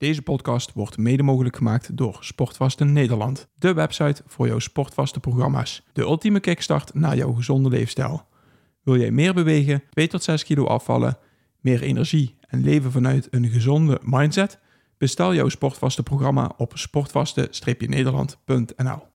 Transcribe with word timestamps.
Deze 0.00 0.22
podcast 0.22 0.72
wordt 0.72 0.98
mede 0.98 1.22
mogelijk 1.22 1.56
gemaakt 1.56 1.96
door 1.96 2.18
Sportvasten 2.20 2.92
Nederland, 2.92 3.48
de 3.54 3.72
website 3.72 4.22
voor 4.26 4.46
jouw 4.46 4.58
sportvaste 4.58 5.20
programma's. 5.20 5.82
De 5.92 6.02
ultieme 6.02 6.40
kickstart 6.40 6.94
naar 6.94 7.16
jouw 7.16 7.32
gezonde 7.32 7.68
leefstijl. 7.68 8.26
Wil 8.82 8.96
jij 8.96 9.10
meer 9.10 9.34
bewegen, 9.34 9.82
2 9.90 10.08
tot 10.08 10.22
6 10.22 10.44
kilo 10.44 10.66
afvallen, 10.66 11.18
meer 11.60 11.82
energie 11.82 12.36
en 12.40 12.62
leven 12.62 12.92
vanuit 12.92 13.28
een 13.30 13.48
gezonde 13.48 14.00
mindset? 14.02 14.58
Bestel 14.98 15.34
jouw 15.34 15.48
sportvaste 15.48 16.02
programma 16.02 16.52
op 16.56 16.72
sportvaste-nederland.nl. 16.74 19.09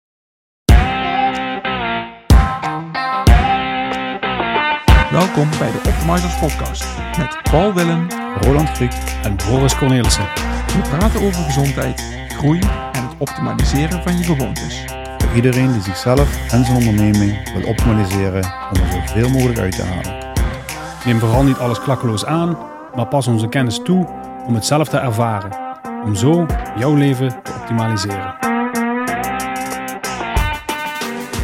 Welkom 5.35 5.59
bij 5.59 5.71
de 5.71 5.89
Optimizers 5.89 6.39
Podcast 6.39 6.85
met 7.17 7.41
Paul 7.43 7.73
Willem, 7.73 8.07
Roland 8.41 8.69
Griek 8.69 8.93
en 9.23 9.35
Boris 9.49 9.77
Cornelissen. 9.77 10.23
We 10.67 10.95
praten 10.97 11.21
over 11.21 11.43
gezondheid, 11.43 12.03
groei 12.27 12.59
en 12.91 13.03
het 13.03 13.15
optimaliseren 13.17 14.03
van 14.03 14.17
je 14.17 14.23
gewoontes. 14.23 14.83
Voor 15.17 15.35
iedereen 15.35 15.71
die 15.71 15.81
zichzelf 15.81 16.51
en 16.51 16.65
zijn 16.65 16.77
onderneming 16.77 17.53
wil 17.53 17.67
optimaliseren 17.67 18.43
om 18.43 18.81
er 18.81 18.91
zoveel 18.91 19.29
mogelijk 19.29 19.59
uit 19.59 19.75
te 19.75 19.83
halen. 19.83 20.33
Neem 21.05 21.19
vooral 21.19 21.43
niet 21.43 21.57
alles 21.57 21.79
klakkeloos 21.79 22.25
aan, 22.25 22.57
maar 22.95 23.07
pas 23.07 23.27
onze 23.27 23.47
kennis 23.47 23.79
toe 23.83 24.07
om 24.45 24.55
het 24.55 24.65
zelf 24.65 24.87
te 24.87 24.97
ervaren. 24.97 25.57
Om 26.03 26.15
zo 26.15 26.45
jouw 26.75 26.93
leven 26.93 27.43
te 27.43 27.51
optimaliseren. 27.59 28.35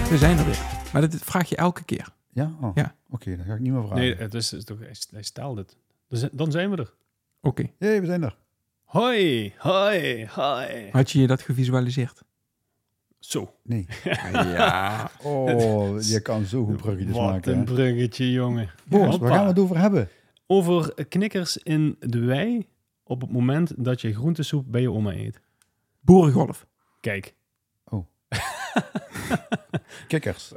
We 0.10 0.18
zijn 0.18 0.38
er 0.38 0.46
weer. 0.46 0.62
Maar 0.92 1.02
dat 1.02 1.16
vraag 1.24 1.50
je 1.50 1.56
elke 1.56 1.84
keer. 1.84 2.08
Ja? 2.34 2.52
Oh, 2.62 2.72
Ja. 2.76 2.96
Oké, 3.10 3.36
dan 3.36 3.46
ga 3.46 3.54
ik 3.54 3.60
niet 3.60 3.72
meer 3.72 3.82
vragen. 3.82 3.98
Nee, 3.98 4.16
het 4.16 4.34
is, 4.34 4.52
het 4.52 4.60
is 4.60 4.66
toch, 4.66 4.80
hij, 5.12 5.24
stelt 5.24 5.58
het. 5.58 5.78
Dus, 6.08 6.26
dan 6.32 6.52
zijn 6.52 6.70
we 6.70 6.78
er. 6.78 6.94
Oké. 7.42 7.70
Jee, 7.80 8.00
we 8.00 8.06
zijn 8.06 8.24
er. 8.24 8.38
Hoi, 8.84 9.54
hoi, 9.58 10.26
hoi. 10.28 10.90
Had 10.92 11.12
je 11.12 11.20
je 11.22 11.28
dat 11.28 11.42
gevisualiseerd? 11.42 12.22
Zo. 13.20 13.54
Nee. 13.64 13.88
Ja. 14.32 15.12
Oh, 15.24 16.02
je 16.14 16.22
kan 16.22 16.46
zo 16.46 16.66
goed 16.66 16.78
bruggetjes 16.78 17.16
Wat 17.16 17.26
maken. 17.32 17.52
een 17.52 17.58
hè. 17.58 17.64
bruggetje, 17.64 18.32
jongen. 18.32 18.70
Boris, 18.86 19.18
waar 19.18 19.32
gaan 19.32 19.44
we 19.44 19.50
het 19.50 19.60
over 19.60 19.78
hebben? 19.78 20.10
Over 20.48 21.06
knikkers 21.08 21.58
in 21.58 21.96
de 22.00 22.20
wei 22.20 22.68
op 23.04 23.22
het 23.22 23.32
moment 23.32 23.74
dat 23.86 24.02
je 24.02 24.14
groentesoep 24.14 24.66
bij 24.72 24.82
je 24.82 24.92
oma 24.92 25.12
eet. 25.14 25.40
Boerengolf. 26.00 26.68
Kijk. 27.00 27.34
Kikkers. 30.08 30.52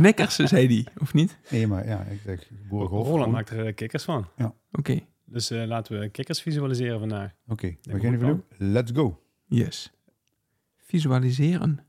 Knikkers, 0.00 0.34
zei 0.36 0.66
die, 0.66 0.88
of 0.98 1.14
niet? 1.14 1.38
Nee, 1.50 1.66
maar 1.66 1.86
ja, 1.86 2.00
ik 2.04 2.20
zeg 2.20 2.48
boerengolf. 2.68 3.06
Roland 3.06 3.32
maakt 3.32 3.50
er 3.50 3.66
eh, 3.66 3.74
kikkers 3.74 4.04
van. 4.04 4.26
Oké. 4.72 5.00
Dus 5.24 5.50
eh, 5.50 5.64
laten 5.66 6.00
we 6.00 6.08
kikkers 6.08 6.42
visualiseren 6.42 6.98
vandaag. 6.98 7.32
Oké, 7.48 7.66
we 7.82 7.98
Denk 8.00 8.18
we 8.20 8.26
nu. 8.26 8.42
Let's 8.70 8.92
go. 8.94 9.22
Yes. 9.46 9.92
Visualiseren. 10.76 11.84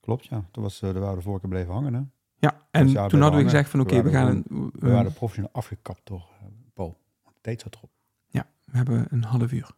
Klopt, 0.00 0.26
ja. 0.26 0.48
Toen 0.50 0.62
was, 0.62 0.82
eh, 0.82 0.92
de 0.92 0.98
waren 0.98 1.16
de 1.16 1.22
vorige 1.22 1.40
keer 1.40 1.50
blijven 1.50 1.72
hangen, 1.72 1.94
hè? 1.94 2.00
Ja, 2.38 2.66
en 2.70 2.82
Dus 2.84 2.92
ja, 2.92 3.06
toen 3.08 3.20
hadden 3.20 3.20
we 3.20 3.24
hangen. 3.24 3.44
gezegd 3.44 3.68
van 3.70 3.80
oké, 3.80 3.96
We 3.96 4.02
we 4.02 4.10
gaan 4.10 4.24
waren 4.24 4.44
een... 4.48 4.70
We 4.74 4.90
waren 4.90 5.12
professioneel 5.12 5.52
afgekapt 5.52 6.00
door 6.04 6.28
Paul. 6.74 6.98
Want 7.22 7.34
de 7.36 7.40
tijd 7.40 7.60
zat 7.60 7.74
erop, 7.74 7.90
ja, 8.28 8.46
we 8.64 8.76
hebben 8.76 9.06
een 9.10 9.24
half 9.24 9.52
uur. 9.52 9.70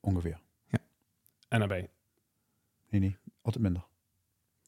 ongeveer. 0.00 0.44
En 1.48 1.58
daarbij. 1.58 1.90
Nee, 2.90 3.00
nee, 3.00 3.16
altijd 3.42 3.64
minder. 3.64 3.86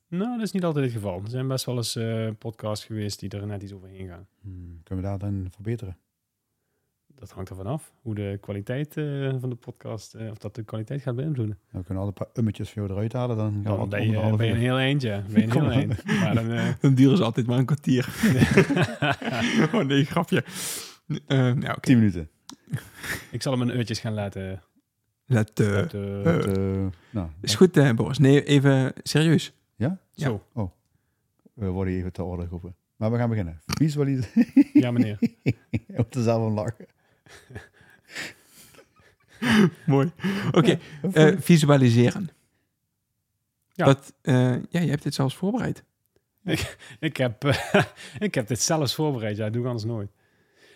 Nou, 0.09 0.33
dat 0.37 0.47
is 0.47 0.53
niet 0.53 0.65
altijd 0.65 0.85
het 0.85 0.95
geval. 0.95 1.21
Er 1.25 1.31
zijn 1.31 1.49
best 1.49 1.65
wel 1.65 1.77
eens 1.77 1.97
eh, 1.97 2.29
podcasts 2.39 2.85
geweest 2.85 3.21
die 3.21 3.31
er 3.31 3.47
net 3.47 3.63
iets 3.63 3.73
overheen 3.73 4.09
gaan. 4.09 4.27
Hmm, 4.41 4.81
kunnen 4.85 5.05
we 5.05 5.11
daar 5.11 5.19
dan 5.19 5.49
verbeteren? 5.51 5.97
Dat 7.15 7.31
hangt 7.31 7.51
ervan 7.51 7.67
af 7.67 7.93
hoe 8.03 8.15
de 8.15 8.39
kwaliteit 8.41 8.97
eh, 8.97 9.35
van 9.41 9.49
de 9.51 9.55
podcast, 9.57 10.15
eh, 10.15 10.31
of 10.31 10.39
dat 10.39 10.55
de 10.55 10.63
kwaliteit 10.63 11.03
gaat 11.03 11.17
beïnvloeden. 11.17 11.59
Nou, 11.71 11.79
we 11.79 11.85
kunnen 11.85 12.05
altijd 12.05 12.21
een 12.21 12.27
paar 12.27 12.43
ummetjes 12.43 12.71
voor 12.71 12.83
jou 12.83 12.95
eruit 12.95 13.13
halen, 13.13 13.37
dan 13.37 13.63
Dan 13.63 13.89
ben 13.89 14.11
je, 14.11 14.17
half 14.17 14.37
ben 14.37 14.47
je 14.47 14.53
een 14.53 14.59
heel 14.59 14.77
eindje. 14.79 15.23
Ben 15.31 15.41
je 15.41 15.47
een 15.47 15.53
heel 15.53 15.61
maar. 15.63 15.71
eind. 15.73 16.05
Maar 16.05 16.35
dan, 16.35 16.51
eh, 16.51 16.69
Dan 16.81 16.95
duren 16.95 17.17
ze 17.17 17.23
altijd 17.25 17.47
maar 17.47 17.59
een 17.59 17.65
kwartier. 17.67 18.09
oh 19.75 19.85
nee, 19.85 20.05
grapje. 20.05 20.45
Eh 21.27 21.39
nou, 21.39 21.69
oké. 21.69 21.81
Tien 21.81 21.99
minuten. 21.99 22.29
ik 23.31 23.43
zal 23.43 23.53
hem 23.53 23.69
een 23.69 23.77
uurtjes 23.77 24.01
gaan 24.01 24.15
laten. 24.15 24.63
Laten- 25.27 25.91
eh. 25.91 26.83
Eh, 26.85 26.87
nou, 27.11 27.29
is 27.41 27.55
goed, 27.55 27.95
Boris. 27.95 28.19
Nee, 28.19 28.45
even 28.45 28.93
serieus. 29.03 29.53
Ja? 29.79 29.99
Zo, 30.15 30.45
We 31.55 31.67
worden 31.67 31.95
even 31.95 32.13
te 32.13 32.23
orde 32.23 32.43
geroepen. 32.45 32.75
Maar 32.97 33.11
we 33.11 33.17
gaan 33.19 33.29
beginnen. 33.29 33.61
Visualiseren. 33.67 34.47
ja 34.83 34.91
meneer. 34.91 35.19
Op 35.97 36.13
de 36.13 36.23
zelf 36.23 36.43
van 36.43 36.53
lachen. 36.53 36.87
Mooi. 39.87 40.13
Oké, 40.53 40.79
eh, 41.13 41.37
visualiseren. 41.39 42.29
Ja. 43.73 43.85
Dat, 43.85 44.15
eh, 44.23 44.35
ja, 44.53 44.81
je 44.81 44.89
hebt 44.91 45.03
dit 45.03 45.15
zelfs 45.15 45.37
voorbereid. 45.37 45.85
Ik 47.01 47.17
heb, 47.17 47.45
eh, 47.45 47.85
ik 48.19 48.35
heb 48.35 48.47
dit 48.47 48.61
zelfs 48.61 48.95
voorbereid. 48.95 49.37
Ja, 49.37 49.45
dat 49.45 49.53
doe 49.53 49.63
ik 49.63 49.69
anders 49.69 49.87
nooit. 49.87 50.11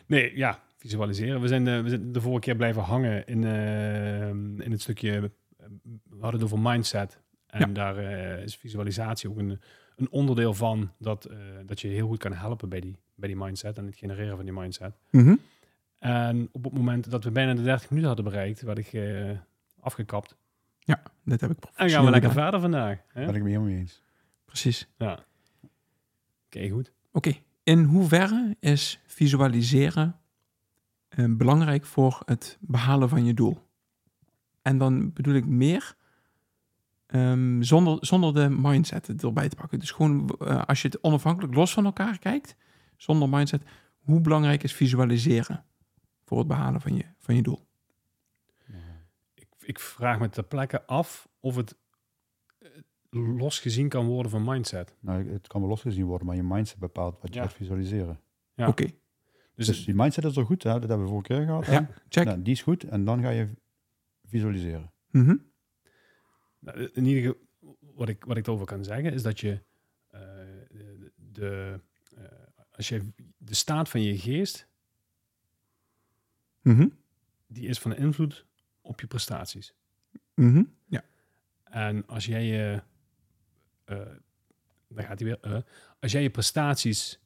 Nee, 0.06 0.36
ja, 0.36 0.62
visualiseren. 0.76 1.40
We 1.40 1.48
zijn 1.48 1.64
de, 1.64 1.82
we 1.82 1.88
zijn 1.88 2.12
de 2.12 2.20
vorige 2.20 2.40
keer 2.40 2.56
blijven 2.56 2.82
hangen 2.82 3.26
in, 3.26 3.44
eh, 3.44 4.28
in 4.64 4.70
het 4.70 4.80
stukje... 4.80 5.12
eh, 5.16 5.66
We 6.08 6.20
hadden 6.20 6.40
het 6.40 6.42
over 6.52 6.58
mindset. 6.70 7.20
En 7.52 7.60
Ja. 7.60 7.66
daar 7.66 7.96
eh, 7.96 8.42
is 8.42 8.56
visualisatie 8.56 9.30
ook 9.30 9.36
een, 9.38 9.60
een 9.96 10.10
onderdeel 10.10 10.54
van... 10.54 10.92
Dat, 10.98 11.24
eh, 11.24 11.36
dat 11.66 11.80
je 11.80 11.88
heel 11.88 12.06
goed 12.06 12.18
kan 12.18 12.32
helpen 12.32 12.68
bij 12.68 12.80
die, 12.80 12.96
bij 13.14 13.28
die 13.28 13.36
mindset 13.36 13.78
en 13.78 13.86
het 13.86 13.96
genereren 13.96 14.36
van 14.36 14.44
die 14.44 14.54
mindset. 14.54 14.98
Mhm. 15.10 15.34
En 15.98 16.48
op 16.52 16.64
het 16.64 16.72
moment 16.72 17.10
dat 17.10 17.24
we 17.24 17.30
bijna 17.30 17.54
de 17.54 17.62
30 17.62 17.88
minuten 17.90 18.08
hadden 18.14 18.30
bereikt, 18.32 18.60
werd 18.62 18.78
ik 18.78 18.92
eh, 18.92 19.30
afgekapt. 19.80 20.36
Dat 21.24 21.40
heb 21.40 21.50
ik 21.50 21.58
En 21.74 21.90
gaan 21.90 22.04
we 22.04 22.10
lekker 22.10 22.30
gedaan. 22.30 22.44
verder 22.44 22.60
vandaag. 22.60 22.98
Hè? 23.08 23.26
Ben 23.26 23.34
ik 23.34 23.42
me 23.42 23.48
helemaal 23.48 23.69
mee 23.70 23.78
eens. 23.78 24.02
Precies. 24.44 24.88
Ja. 24.98 25.24
Oké, 26.46 26.69
goed. 26.69 26.92
Oké, 27.12 27.32
in 27.62 27.82
hoeverre 27.84 28.56
is 28.60 29.00
visualiseren 29.06 30.16
belangrijk 31.28 31.84
voor 31.84 32.22
het 32.24 32.58
behalen 32.60 33.08
van 33.08 33.24
je 33.24 33.34
doel? 33.34 33.58
En 34.62 34.78
dan 34.78 35.12
bedoel 35.12 35.34
ik 35.34 35.46
meer 35.46 35.94
ehm, 37.12 37.62
zonder, 37.62 37.99
zonder 38.00 38.34
de 38.34 38.49
mindset 38.50 39.23
erbij 39.23 39.49
te 39.49 39.56
pakken. 39.56 39.78
Dus 39.78 39.91
gewoon 39.91 40.28
eh, 40.41 40.65
als 40.65 40.83
je 40.83 40.89
het 40.89 41.03
onafhankelijk 41.03 41.55
los 41.55 41.73
van 41.73 41.84
elkaar 41.84 42.19
kijkt, 42.19 42.56
zonder 42.97 43.28
mindset, 43.28 43.62
hoe 43.99 44.21
belangrijk 44.21 44.62
is 44.62 44.73
visualiseren 44.73 45.65
voor 46.25 46.39
het 46.39 46.47
behalen 46.49 46.81
van 46.81 46.97
je, 46.97 47.05
van 47.19 47.34
je 47.37 47.43
doel? 47.43 47.67
Ik, 49.34 49.47
ik 49.61 49.78
vraag 49.78 50.19
me 50.19 50.28
ter 50.28 50.43
plekke 50.45 50.87
af 50.87 51.28
of 51.41 51.56
het 51.56 51.77
eh, 52.59 52.69
losgezien 53.11 53.89
kan 53.89 54.06
worden 54.06 54.31
van 54.31 54.44
mindset. 54.44 54.97
Nou, 55.00 55.31
het 55.33 55.47
kan 55.47 55.61
wel 55.61 55.71
losgezien 55.71 56.05
worden, 56.05 56.27
maar 56.27 56.37
je 56.37 56.43
mindset 56.43 56.79
bepaalt 56.79 57.19
wat 57.21 57.34
je 57.34 57.41
Ja. 57.41 57.47
gaat 57.47 57.55
visualiseren. 57.56 58.21
Ja. 58.55 58.69
Oké, 58.69 58.87
Dus, 59.55 59.67
Dus 59.67 59.84
die 59.84 59.94
mindset 59.94 60.25
is 60.25 60.37
al 60.37 60.44
goed, 60.44 60.62
hè? 60.62 60.71
dat 60.73 60.89
hebben 60.89 61.03
we 61.03 61.09
vorige 61.12 61.29
keer 61.34 61.44
gehad. 61.47 61.67
Ja, 61.67 61.89
check. 62.09 62.25
Nou, 62.25 62.43
die 62.43 62.53
is 62.53 62.62
goed 62.62 62.84
en 62.84 63.05
dan 63.05 63.23
ga 63.23 63.29
je 63.31 63.49
visualiseren. 64.25 64.93
Mhm. 65.11 65.27
nou, 65.27 65.39
in 66.93 67.05
ieder 67.05 67.23
geval, 67.23 67.77
wat 67.95 68.09
ik, 68.09 68.25
wat 68.25 68.37
ik 68.37 68.47
erover 68.47 68.67
kan 68.67 68.84
zeggen, 68.84 69.12
is 69.12 69.23
dat 69.23 69.41
je 69.41 69.62
eh, 70.09 70.21
de, 70.69 71.12
de, 71.33 71.81
eh, 72.17 72.25
als 72.71 72.89
je 72.89 73.09
de 73.37 73.55
staat 73.55 73.89
van 73.89 74.03
je 74.03 74.19
geest, 74.19 74.71
Mhm. 76.62 76.89
die 77.47 77.69
is 77.69 77.78
van 77.78 77.97
invloed 77.97 78.47
op 78.81 79.00
je 79.00 79.06
prestaties. 79.06 79.75
Mhm. 80.34 80.62
Ja. 80.87 81.05
En 81.65 82.06
als 82.06 82.27
jij 82.27 82.45
je, 82.45 82.83
eh 83.84 84.11
daar 84.89 85.05
gaat 85.05 85.19
hij 85.21 85.29
weer, 85.29 85.41
eh, 85.41 85.62
als 86.00 86.12
jij 86.12 86.23
je 86.23 86.31
prestaties 86.31 87.19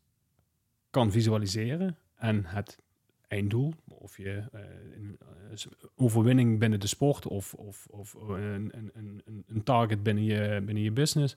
kan 0.90 1.10
visualiseren 1.12 1.98
en 2.14 2.44
het 2.44 2.78
einddoel, 3.26 3.74
of 3.88 4.16
je 4.16 4.44
eh, 4.52 4.60
een 4.94 5.18
eh, 5.20 5.66
overwinning 5.96 6.58
binnen 6.58 6.80
de 6.80 6.86
sport 6.86 7.26
of, 7.26 7.54
of, 7.54 7.86
of 7.90 8.14
een, 8.14 8.70
een, 8.76 8.90
een, 8.94 9.44
een 9.46 9.62
target 9.62 10.02
binnen 10.02 10.24
je, 10.24 10.60
binnen 10.64 10.82
je 10.82 10.92
business, 10.92 11.36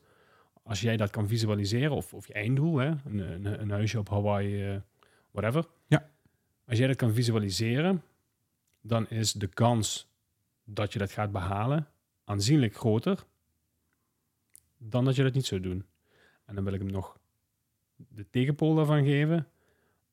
als 0.63 0.81
jij 0.81 0.97
dat 0.97 1.09
kan 1.09 1.27
visualiseren, 1.27 1.91
of, 1.91 2.13
of 2.13 2.27
je 2.27 2.33
einddoel, 2.33 2.77
hè, 2.77 2.88
een, 2.88 3.19
een, 3.19 3.62
een 3.62 3.69
huisje 3.69 4.00
op 4.00 4.09
Hawaii, 4.09 4.65
eh, 4.65 4.77
whatever. 5.31 5.65
Ja. 5.88 6.09
Als 6.68 6.77
jij 6.77 6.88
dat 6.88 6.95
kan 6.95 7.13
visualiseren, 7.13 8.03
dan 8.81 9.09
is 9.09 9.33
de 9.33 9.47
kans 9.47 10.07
dat 10.63 10.94
je 10.94 11.00
dat 11.00 11.12
gaat 11.12 11.31
behalen 11.31 11.88
aanzienlijk 12.24 12.75
groter 12.75 13.25
dan 14.77 15.06
dat 15.06 15.15
je 15.15 15.24
dat 15.24 15.33
niet 15.33 15.45
zou 15.45 15.62
doen. 15.62 15.85
En 16.45 16.56
dan 16.56 16.63
wil 16.63 16.74
ik 16.74 16.80
hem 16.80 16.92
nog 16.92 17.19
de 17.95 18.30
tegenpool 18.30 18.75
daarvan 18.75 19.03
geven. 19.03 19.47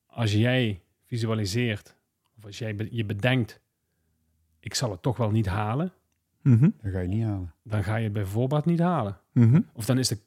Als 0.05 0.33
jij 0.33 0.81
visualiseert, 1.07 1.95
of 2.37 2.45
als 2.45 2.57
jij 2.57 2.75
be- 2.75 2.87
je 2.95 3.05
bedenkt, 3.05 3.59
ik 4.59 4.73
zal 4.73 4.91
het 4.91 5.01
toch 5.01 5.17
wel 5.17 5.31
niet 5.31 5.45
halen, 5.47 5.91
Mhm. 6.41 6.69
Dat 6.81 6.91
ga 6.91 6.99
je 6.99 7.07
niet 7.07 7.23
halen. 7.23 7.53
dan 7.63 7.83
ga 7.83 7.95
je 7.95 8.03
het 8.03 8.13
bijvoorbeeld 8.13 8.65
niet 8.65 8.79
halen. 8.79 9.17
Mhm. 9.31 9.61
Of 9.73 9.85
dan 9.85 9.97
is 9.97 10.07
de, 10.07 10.17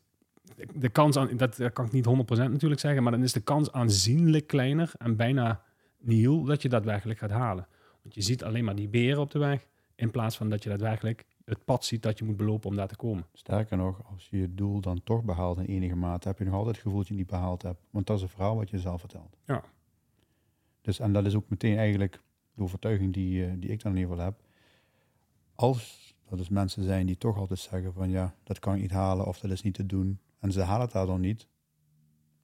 de 0.74 0.88
kans 0.88 1.16
aan, 1.16 1.36
dat, 1.36 1.56
dat 1.56 1.72
kan 1.72 1.84
ik 1.86 1.92
niet 1.92 2.04
100% 2.04 2.50
natuurlijk 2.52 2.80
zeggen, 2.80 3.02
maar 3.02 3.12
dan 3.12 3.22
is 3.22 3.32
de 3.32 3.40
kans 3.40 3.72
aanzienlijk 3.72 4.46
kleiner 4.46 4.92
en 4.98 5.16
bijna 5.16 5.62
nihil 5.98 6.42
dat 6.44 6.62
je 6.62 6.68
daadwerkelijk 6.68 7.18
gaat 7.18 7.30
halen. 7.30 7.66
Want 8.02 8.14
je 8.14 8.22
ziet 8.22 8.44
alleen 8.44 8.64
maar 8.64 8.74
die 8.74 8.88
beren 8.88 9.20
op 9.20 9.30
de 9.30 9.38
weg, 9.38 9.66
in 9.94 10.10
plaats 10.10 10.36
van 10.36 10.48
dat 10.48 10.62
je 10.62 10.68
daadwerkelijk 10.68 11.26
het 11.44 11.64
pad 11.64 11.84
ziet 11.84 12.02
dat 12.02 12.18
je 12.18 12.24
moet 12.24 12.36
belopen 12.36 12.70
om 12.70 12.76
daar 12.76 12.88
te 12.88 12.96
komen. 12.96 13.26
Sterker 13.32 13.76
nog, 13.76 14.00
als 14.12 14.28
je 14.30 14.38
je 14.38 14.54
doel 14.54 14.80
dan 14.80 15.02
toch 15.04 15.24
behaalt 15.24 15.58
in 15.58 15.64
enige 15.64 15.96
mate, 15.96 16.28
heb 16.28 16.38
je 16.38 16.44
nog 16.44 16.54
altijd 16.54 16.74
het 16.74 16.84
gevoel 16.84 16.98
dat 16.98 17.08
je 17.08 17.14
het 17.14 17.22
niet 17.22 17.30
behaald 17.32 17.62
hebt. 17.62 17.80
Want 17.90 18.06
dat 18.06 18.16
is 18.16 18.22
een 18.22 18.28
verhaal 18.28 18.56
wat 18.56 18.70
je 18.70 18.78
zelf 18.78 19.00
vertelt. 19.00 19.36
Ja. 19.44 19.62
Dus, 20.80 20.98
en 20.98 21.12
dat 21.12 21.26
is 21.26 21.34
ook 21.34 21.48
meteen 21.48 21.76
eigenlijk 21.76 22.20
de 22.54 22.62
overtuiging 22.62 23.12
die, 23.12 23.44
eh, 23.46 23.52
die 23.58 23.70
ik 23.70 23.82
dan 23.82 23.92
in 23.92 23.98
ieder 23.98 24.12
geval 24.12 24.26
heb. 24.30 24.42
Als 25.54 26.14
er 26.30 26.36
dus 26.36 26.48
mensen 26.48 26.84
zijn 26.84 27.06
die 27.06 27.16
toch 27.18 27.36
altijd 27.36 27.58
zeggen 27.58 27.92
van 27.92 28.10
ja, 28.10 28.34
dat 28.42 28.58
kan 28.58 28.74
ik 28.74 28.80
niet 28.80 28.90
halen 28.90 29.26
of 29.26 29.38
dat 29.38 29.50
is 29.50 29.62
niet 29.62 29.74
te 29.74 29.86
doen. 29.86 30.18
En 30.38 30.52
ze 30.52 30.60
halen 30.60 30.82
het 30.82 30.92
daar 30.92 31.06
dan 31.06 31.20
niet. 31.20 31.46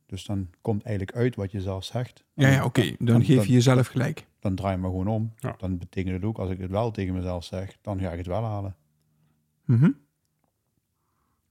Dus 0.07 0.25
dan 0.25 0.51
komt 0.61 0.83
eigenlijk 0.83 1.17
uit 1.17 1.35
wat 1.37 1.51
je 1.51 1.61
zelf 1.61 1.85
zegt. 1.85 2.25
Ja, 2.35 2.49
ja 2.49 2.65
oké. 2.65 2.83
Dan, 2.83 2.97
Dan- 3.07 3.25
geef 3.25 3.47
je 3.47 3.53
jezelf 3.53 3.87
gelijk. 3.87 4.27
Dan 4.39 4.55
draai 4.55 4.75
je 4.75 4.81
maar 4.81 4.91
gewoon 4.91 5.09
om. 5.09 5.33
Ja. 5.37 5.55
Dan 5.59 5.79
betekent 5.79 6.15
het 6.15 6.25
ook, 6.25 6.39
als 6.39 6.51
ik 6.51 6.59
het 6.59 6.71
wel 6.71 6.91
tegen 6.91 7.15
mezelf 7.15 7.45
zeg, 7.45 7.79
dan 7.81 8.01
ga 8.01 8.11
ik 8.11 8.19
het 8.19 8.27
wel 8.27 8.43
halen. 8.45 8.77
Mhm. 9.65 9.91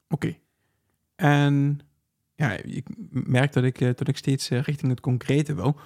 Oké. 0.09 0.35
En 1.15 1.79
ja, 2.35 2.51
ik 2.51 2.87
merk 3.09 3.53
dat 3.53 3.63
ik, 3.63 3.81
eh, 3.81 3.93
dat 3.95 4.07
ik 4.07 4.17
steeds 4.17 4.49
eh, 4.49 4.61
richting 4.61 4.91
het 4.91 4.99
concrete 4.99 5.53
wil. 5.53 5.79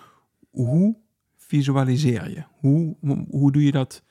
Hoe 0.49 0.97
visualiseer 1.37 2.29
je? 2.29 2.43
Hoe, 2.51 2.95
hoe, 3.29 3.51
doe 3.51 3.63
je 3.63 3.71
dat 3.71 4.03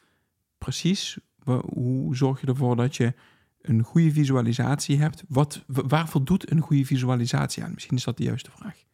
precies? 0.59 1.19
Hoe 1.61 2.17
zorg 2.17 2.41
je 2.41 2.47
ervoor 2.47 2.77
dat 2.77 2.97
je 2.97 3.15
een 3.61 3.83
goede 3.83 4.11
visualisatie 4.13 4.99
hebt? 4.99 5.23
Wat, 5.29 5.65
wa- 5.67 5.87
waar 5.87 6.09
voldoet 6.09 6.51
een 6.51 6.61
goede 6.61 6.85
visualisatie 6.85 7.63
aan? 7.65 7.73
Misschien 7.75 7.97
is 7.97 8.05
dat 8.05 8.17
de 8.17 8.23
juiste 8.23 8.51
vraag. 8.51 8.85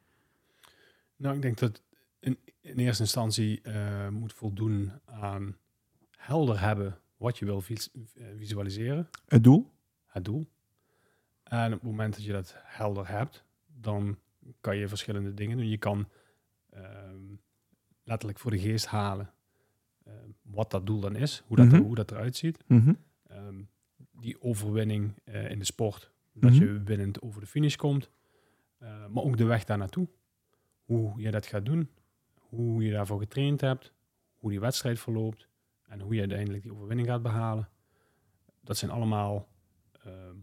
Nou, 1.17 1.35
ik 1.37 1.43
denk 1.43 1.59
dat 1.59 1.83
in, 2.21 2.39
in 2.61 2.77
eerste 2.79 3.03
instantie 3.03 3.61
eh, 3.63 4.09
moet 4.09 4.33
voldoen 4.33 4.93
aan 5.05 5.57
helder 6.17 6.61
hebben 6.61 6.99
wat 7.17 7.39
je 7.39 7.45
wil 7.45 7.61
vis- 7.61 7.91
eh, 8.15 8.27
visualiseren, 8.37 9.09
Het 9.27 9.45
doel? 9.45 9.71
het 10.07 10.25
doel. 10.25 10.47
En 11.43 11.67
op 11.73 11.81
het 11.81 11.91
moment 11.91 12.15
dat 12.15 12.25
je 12.25 12.33
dat 12.33 12.55
helder 12.65 13.09
hebt, 13.09 13.45
dan 13.81 14.19
kan 14.61 14.77
je 14.77 14.89
verschillende 14.89 15.35
dingen 15.35 15.57
doen. 15.57 15.69
Je 15.69 15.79
kan 15.79 16.09
ehm, 16.75 17.23
letterlijk 18.03 18.39
voor 18.39 18.51
de 18.51 18.59
geest 18.59 18.87
halen 18.87 19.33
eh, 20.05 20.13
wat 20.43 20.71
dat 20.71 20.87
doel 20.87 21.01
dan 21.01 21.17
is, 21.17 21.43
hoe 21.47 21.57
dat, 21.57 21.67
Mhm. 21.67 21.81
hoe 21.83 21.95
dat 21.95 22.11
eruit 22.11 22.37
ziet. 22.37 22.65
Mhm. 22.67 22.95
Ehm, 23.27 23.63
die 24.21 24.43
overwinning 24.43 25.13
eh, 25.25 25.51
in 25.51 25.59
de 25.59 25.65
sport, 25.65 26.11
dat 26.33 26.51
Mhm. 26.53 26.63
je 26.65 26.83
winnend 26.83 27.23
over 27.23 27.41
de 27.41 27.47
finish 27.47 27.77
komt, 27.77 28.11
eh, 28.79 29.07
maar 29.07 29.23
ook 29.23 29.37
de 29.37 29.45
weg 29.45 29.65
daar 29.65 29.79
naartoe. 29.79 30.09
Hoe 30.85 31.21
je 31.21 31.31
dat 31.31 31.47
gaat 31.47 31.65
doen, 31.67 31.89
hoe 32.35 32.83
je 32.85 32.91
daarvoor 32.93 33.19
getraind 33.19 33.61
hebt, 33.61 33.93
hoe 34.37 34.51
die 34.51 34.61
wedstrijd 34.61 34.99
verloopt 35.01 35.49
en 35.89 36.01
hoe 36.01 36.15
je 36.15 36.21
uiteindelijk 36.21 36.63
die 36.63 36.73
overwinning 36.73 37.09
gaat 37.09 37.23
behalen. 37.23 37.69
Dat 38.61 38.77
zijn 38.77 38.91
allemaal 38.91 39.49
ehm, 40.05 40.37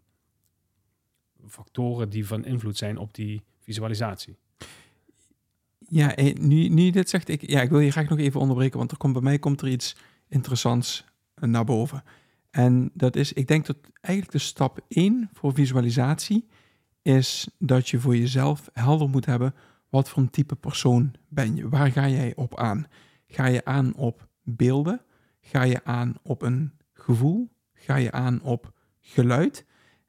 factoren 1.48 2.10
die 2.10 2.28
van 2.28 2.46
invloed 2.46 2.78
zijn 2.78 2.98
op 2.98 3.14
die 3.14 3.44
visualisatie. 3.60 4.38
Ja, 5.94 6.16
eh, 6.16 6.36
nu, 6.36 6.68
nu 6.68 6.82
je 6.82 6.92
dit 6.92 7.10
zegt, 7.10 7.30
ik, 7.30 7.50
ja, 7.50 7.62
ik 7.62 7.70
wil 7.70 7.80
je 7.80 7.92
graag 7.92 8.10
nog 8.10 8.20
even 8.20 8.40
onderbreken, 8.40 8.78
want 8.78 8.92
er 8.92 8.98
komt, 8.98 9.14
bij 9.14 9.22
mij 9.22 9.40
komt 9.40 9.62
er 9.62 9.68
iets 9.68 9.96
interessants 10.28 11.06
eh, 11.34 11.50
naar 11.50 11.64
boven. 11.64 12.04
En 12.50 12.92
dat 12.94 13.16
is, 13.16 13.34
ik 13.34 13.48
denk 13.48 13.66
dat 13.66 13.78
eigenlijk 14.02 14.36
de 14.36 14.44
stap 14.44 14.80
1 14.88 15.30
voor 15.34 15.54
visualisatie 15.54 16.48
is 17.02 17.50
dat 17.60 17.90
je 17.90 18.00
voor 18.00 18.18
jezelf 18.18 18.70
helder 18.74 19.10
moet 19.10 19.26
hebben 19.26 19.56
wat 19.90 20.10
voor 20.10 20.24
een 20.24 20.30
type 20.30 20.56
persoon 20.56 21.14
ben 21.28 21.56
je. 21.56 21.70
Waar 21.70 21.92
ga 21.92 22.08
jij 22.08 22.36
op 22.36 22.58
aan? 22.58 22.88
Ga 23.28 23.46
je 23.46 23.66
aan 23.66 23.96
op 23.96 24.28
beelden? 24.44 25.02
Ga 25.42 25.64
je 25.64 25.84
aan 25.84 26.16
op 26.22 26.42
een 26.42 26.72
gevoel? 26.94 27.52
Ga 27.74 27.96
je 27.96 28.12
aan 28.12 28.42
op 28.42 28.74
geluid? 29.00 29.66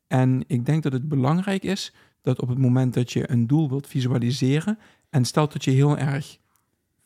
En 0.06 0.44
ik 0.46 0.66
denk 0.66 0.82
dat 0.82 0.92
het 0.92 1.08
belangrijk 1.08 1.62
is 1.62 1.94
dat 2.20 2.40
op 2.40 2.48
het 2.48 2.58
moment 2.58 2.94
dat 2.94 3.12
je 3.12 3.30
een 3.30 3.46
doel 3.46 3.68
wilt 3.68 3.86
visualiseren, 3.86 4.78
en 5.12 5.24
stel 5.24 5.48
dat 5.48 5.64
je 5.64 5.70
heel 5.70 5.98
erg 5.98 6.38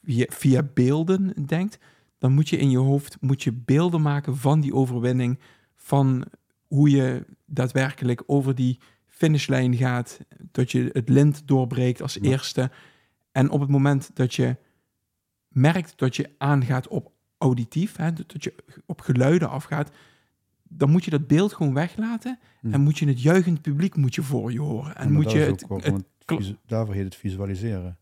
via, 0.05 0.27
via 0.29 0.63
beelden 0.75 1.47
denkt, 1.47 1.79
dan 2.19 2.33
moet 2.33 2.49
je 2.49 2.57
in 2.57 2.71
je 2.71 2.79
hoofd 2.79 3.17
moet 3.21 3.43
je 3.43 3.53
beelden 3.53 4.03
maken 4.03 4.37
van 4.37 4.61
die 4.61 4.75
overwinning, 4.75 5.39
van 5.75 6.25
hoe 6.67 6.91
je 6.91 7.25
daadwerkelijk 7.47 8.23
over 8.27 8.55
die 8.55 8.79
finishlijn 9.07 9.77
gaat, 9.77 10.19
dat 10.53 10.73
je 10.73 10.91
het 10.93 11.09
lint 11.09 11.43
doorbreekt 11.49 12.03
als 12.03 12.15
Ja. 12.15 12.21
eerste. 12.21 12.71
En 13.33 13.51
op 13.51 13.61
het 13.61 13.69
moment 13.71 14.11
dat 14.15 14.35
je 14.35 14.57
merkt 15.49 15.99
dat 15.99 16.17
je 16.17 16.31
aangaat 16.39 16.89
op 16.89 17.13
auditief, 17.39 17.97
hè, 17.97 18.13
dat 18.13 18.45
je 18.45 18.55
op 18.87 19.01
geluiden 19.01 19.51
afgaat, 19.51 19.91
dan 20.63 20.91
moet 20.91 21.05
je 21.05 21.11
dat 21.11 21.27
beeld 21.27 21.53
gewoon 21.53 21.75
weglaten 21.75 22.39
Hm. 22.61 22.73
en 22.73 22.81
moet 22.81 22.99
je 22.99 23.07
het 23.09 23.23
juichend 23.23 23.63
publiek 23.63 23.97
moet 23.97 24.15
je 24.15 24.23
voor 24.23 24.53
je 24.53 24.61
horen. 24.61 24.97
En 24.97 25.13
moet 25.13 25.31
je 25.31 25.39
het- 25.39 25.67
daarvoor 26.67 26.95
heet 26.95 27.05
het 27.05 27.15
visualiseren. 27.15 27.99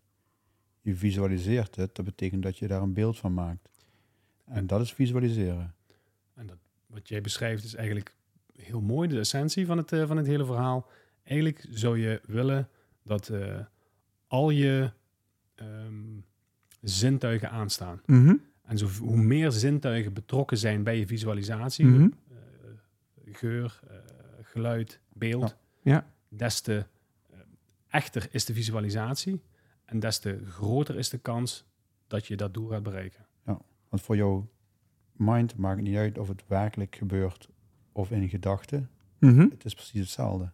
Je 0.81 0.95
visualiseert 0.95 1.77
het, 1.77 1.95
dat 1.95 2.05
betekent 2.05 2.43
dat 2.43 2.59
je 2.59 2.67
daar 2.67 2.83
een 2.83 2.93
beeld 2.93 3.19
van 3.19 3.35
maakt. 3.35 3.69
En 4.45 4.67
dat 4.67 4.81
is 4.81 4.93
visualiseren. 4.93 5.75
En 6.35 6.47
dat, 6.47 6.59
wat 6.87 7.09
jij 7.09 7.21
beschrijft 7.21 7.65
is 7.65 7.75
eigenlijk 7.75 8.15
heel 8.57 8.81
mooi, 8.81 9.09
de 9.09 9.19
essentie 9.19 9.67
van 9.67 9.77
het, 9.77 9.93
eh, 9.93 10.07
van 10.07 10.17
het 10.17 10.27
hele 10.27 10.45
verhaal. 10.45 10.89
Eigenlijk 11.23 11.67
zou 11.71 11.99
je 11.99 12.21
willen 12.27 12.69
dat 13.03 13.29
eh, 13.29 13.59
al 14.27 14.51
je 14.51 14.91
ehm, 15.55 16.19
zintuigen 16.81 17.51
aanstaan. 17.51 18.01
Mhm, 18.07 18.35
En 18.63 18.79
zo, 18.79 18.87
hoe 18.87 19.17
meer 19.17 19.51
zintuigen 19.53 20.13
betrokken 20.13 20.59
zijn 20.59 20.83
bij 20.83 20.99
je 20.99 21.07
visualisatie, 21.07 21.85
mhm. 21.87 22.09
eh, 22.31 22.37
geur, 23.33 23.81
geluid, 24.43 25.01
beeld, 25.13 25.57
Ja. 25.83 26.07
des 26.29 26.61
te 26.61 26.87
echter 27.95 28.29
is 28.31 28.45
de 28.45 28.55
visualisatie 28.55 29.43
en 29.85 30.01
des 30.01 30.19
te 30.19 30.45
groter 30.47 30.97
is 30.97 31.09
de 31.09 31.19
kans 31.19 31.65
dat 32.07 32.27
je 32.27 32.37
dat 32.37 32.55
doel 32.55 32.69
gaat 32.69 32.83
bereiken. 32.83 33.27
Want 33.89 34.07
voor 34.07 34.17
jouw 34.17 34.49
mind 35.13 35.57
maakt 35.57 35.77
het 35.77 35.87
niet 35.87 35.97
uit 35.97 36.19
of 36.19 36.29
het 36.29 36.45
werkelijk 36.47 36.97
gebeurt 36.97 37.49
of 37.93 38.11
in 38.11 38.29
gedachten. 38.29 38.91
Mhm. 39.19 39.41
Het 39.51 39.65
is 39.65 39.75
precies 39.75 40.01
hetzelfde. 40.01 40.53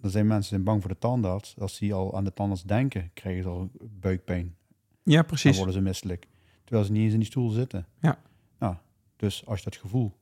Er 0.00 0.10
zijn 0.10 0.26
mensen 0.26 0.40
die 0.40 0.48
zijn 0.50 0.64
bang 0.64 0.80
voor 0.80 0.90
de 0.90 0.98
tandarts. 0.98 1.58
Als 1.58 1.78
die 1.78 1.94
al 1.94 2.16
aan 2.16 2.24
de 2.24 2.32
tandarts 2.32 2.62
denken, 2.62 3.10
krijgen 3.12 3.42
ze 3.42 3.48
al 3.48 3.70
buikpijn. 3.82 4.56
Ja, 5.02 5.16
Dan 5.16 5.26
precies. 5.26 5.56
worden 5.56 5.74
ze 5.74 5.80
misselijk. 5.80 6.28
Terwijl 6.64 6.86
ze 6.86 6.92
niet 6.92 7.02
eens 7.02 7.12
in 7.12 7.18
die 7.18 7.28
stoel 7.28 7.50
zitten. 7.50 7.86
Ja. 8.00 8.22
Nou, 8.58 8.76
dus 9.16 9.46
als 9.46 9.58
je 9.58 9.64
dat 9.64 9.76
gevoel 9.76 10.12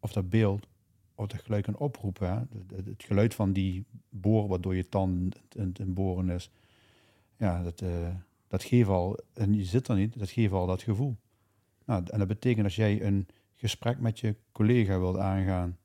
of 0.00 0.12
dat 0.12 0.28
beeld 0.28 0.67
of 1.18 1.26
dat 1.26 1.40
geluid 1.42 1.64
kan 1.64 1.76
oproepen, 1.76 2.28
hè, 2.28 2.34
het- 2.34 2.70
het, 2.76 2.86
het 2.86 3.02
geluid 3.02 3.34
van 3.34 3.52
die 3.52 3.84
boor 4.08 4.48
waardoor 4.48 4.76
je 4.76 4.88
tand 4.88 5.36
een, 5.48 5.74
een 5.80 5.94
boren 5.94 6.28
is, 6.30 6.50
ja, 7.36 7.62
dat, 7.62 7.80
eh, 7.80 8.14
dat 8.48 8.62
geeft 8.62 8.88
al, 8.88 9.18
en 9.34 9.54
je 9.54 9.64
zit 9.64 9.88
er 9.88 9.96
niet, 9.96 10.18
dat 10.18 10.30
geeft 10.30 10.52
al 10.52 10.66
dat 10.66 10.82
gevoel. 10.82 11.16
Nou, 11.84 12.02
en 12.10 12.18
dat 12.18 12.28
betekent 12.28 12.64
als 12.64 12.76
jij 12.76 13.02
een 13.02 13.26
gesprek 13.54 14.00
met 14.00 14.20
je 14.20 14.36
collega 14.52 14.98
wilt 14.98 15.16
aangaan, 15.16 15.76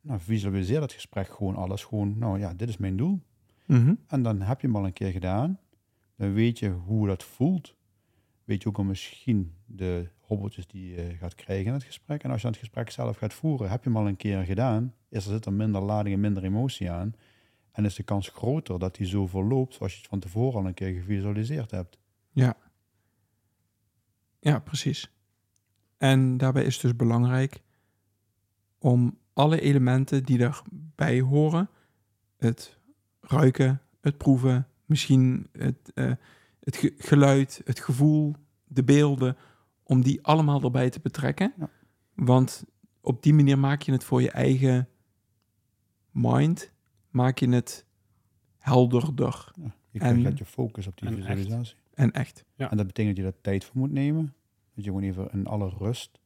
nou, 0.00 0.20
visualiseer 0.20 0.80
dat 0.80 0.92
gesprek 0.92 1.28
gewoon 1.28 1.56
alles 1.56 1.84
gewoon, 1.84 2.18
nou 2.18 2.38
ja, 2.38 2.54
dit 2.54 2.68
is 2.68 2.76
mijn 2.76 2.96
doel. 2.96 3.20
Mhm. 3.66 3.94
En 4.06 4.22
dan 4.22 4.40
heb 4.40 4.60
je 4.60 4.66
hem 4.66 4.76
al 4.76 4.84
een 4.86 4.92
keer 4.92 5.10
gedaan. 5.10 5.58
Dan 6.16 6.32
weet 6.32 6.58
je 6.58 6.70
hoe 6.70 7.06
dat 7.06 7.22
voelt. 7.22 7.74
Weet 8.50 8.62
je 8.62 8.68
ook 8.68 8.78
al 8.78 8.84
misschien 8.84 9.54
de 9.66 10.08
hobbeltjes 10.20 10.66
die 10.66 10.90
je 10.94 11.16
gaat 11.18 11.34
krijgen 11.34 11.66
in 11.66 11.72
het 11.72 11.82
gesprek. 11.82 12.22
En 12.22 12.30
als 12.30 12.40
je 12.40 12.46
het 12.46 12.56
gesprek 12.56 12.90
zelf 12.90 13.16
gaat 13.16 13.34
voeren, 13.34 13.70
heb 13.70 13.84
je 13.84 13.90
hem 13.90 13.98
al 13.98 14.06
een 14.06 14.16
keer 14.16 14.44
gedaan. 14.44 14.94
Is 15.08 15.24
er 15.24 15.32
zit 15.32 15.46
er 15.46 15.52
minder 15.52 15.80
lading 15.80 16.14
en 16.14 16.20
minder 16.20 16.44
emotie 16.44 16.90
aan. 16.90 17.14
En 17.72 17.84
is 17.84 17.94
de 17.94 18.02
kans 18.02 18.28
groter 18.28 18.78
dat 18.78 18.96
hij 18.96 19.06
zo 19.06 19.26
verloopt 19.26 19.74
zoals 19.74 19.92
je 19.92 19.98
het 19.98 20.08
van 20.08 20.18
tevoren 20.18 20.60
al 20.60 20.66
een 20.66 20.74
keer 20.74 20.92
gevisualiseerd 20.92 21.70
hebt. 21.70 21.98
Ja. 22.30 22.56
Ja, 24.40 24.58
precies. 24.58 25.12
En 25.98 26.36
daarbij 26.36 26.64
is 26.64 26.74
het 26.74 26.82
dus 26.82 26.96
belangrijk 26.96 27.62
om 28.78 29.18
alle 29.32 29.60
elementen 29.60 30.24
die 30.24 30.38
erbij 30.38 31.20
horen, 31.20 31.70
het 32.36 32.78
ruiken, 33.20 33.82
het 34.00 34.18
proeven, 34.18 34.68
misschien 34.84 35.48
het, 35.52 35.92
eh, 35.94 36.12
het 36.60 36.76
ge- 36.76 36.94
geluid, 36.98 37.60
het 37.64 37.80
gevoel, 37.80 38.34
de 38.64 38.84
beelden, 38.84 39.36
om 39.82 40.02
die 40.02 40.22
allemaal 40.22 40.62
erbij 40.62 40.90
te 40.90 41.00
betrekken. 41.00 41.52
Ja. 41.58 41.70
Want 42.14 42.64
op 43.00 43.22
die 43.22 43.34
manier 43.34 43.58
maak 43.58 43.82
je 43.82 43.92
het 43.92 44.04
voor 44.04 44.22
je 44.22 44.30
eigen 44.30 44.88
mind, 46.10 46.72
maak 47.10 47.38
je 47.38 47.48
het 47.48 47.86
helderder 48.58 49.52
Ja, 49.62 49.74
je 49.90 49.98
En- 49.98 50.18
krijgt 50.18 50.38
je 50.38 50.44
focus 50.44 50.86
op 50.86 50.98
die 50.98 51.08
en 51.08 51.14
echt. 51.16 51.26
visualisatie. 51.26 51.76
en 51.94 52.12
echt. 52.12 52.44
Ja. 52.54 52.70
En 52.70 52.76
dat 52.76 52.86
betekent 52.86 53.16
dat 53.16 53.24
je 53.24 53.30
daar 53.32 53.40
tijd 53.40 53.64
voor 53.64 53.78
moet 53.78 53.92
nemen. 53.92 54.34
Dat 54.74 54.84
je 54.84 54.90
gewoon 54.90 55.02
even 55.06 55.30
in 55.32 55.46
alle 55.46 55.68
rust 55.68 56.20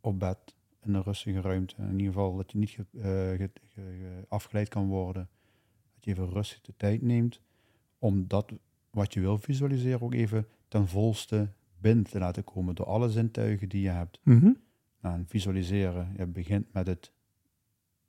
op 0.00 0.18
bed, 0.18 0.38
in 0.82 0.94
een 0.94 1.02
rustige 1.02 1.40
ruimte. 1.40 1.74
In 1.78 1.90
ieder 1.90 2.06
geval 2.06 2.36
dat 2.36 2.52
je 2.52 2.58
niet 2.58 2.70
ge- 2.70 2.86
eh, 2.94 3.00
ge- 3.36 3.50
ge- 3.62 3.70
ge- 3.74 4.24
afgeleid 4.28 4.68
kan 4.68 4.86
worden. 4.88 5.28
Dat 5.94 6.04
je 6.04 6.10
even 6.10 6.28
rustig 6.30 6.60
de 6.60 6.74
tijd 6.76 7.02
neemt 7.02 7.40
om 7.98 8.28
dat 8.28 8.52
wat 8.90 9.14
je 9.14 9.20
wil 9.20 9.38
visualiseren 9.38 10.02
ook 10.02 10.14
even 10.14 10.46
ten 10.68 10.88
volste 10.88 11.52
binnen 11.78 12.04
te 12.04 12.18
laten 12.18 12.44
komen 12.44 12.74
door 12.74 12.86
alle 12.86 13.10
zintuigen 13.10 13.68
die 13.68 13.82
je 13.82 13.88
hebt. 13.88 14.20
Nou, 15.00 15.14
en 15.14 15.26
visualiseren, 15.28 16.14
je 16.16 16.26
begint 16.26 16.72
met 16.72 16.86
het 16.86 17.12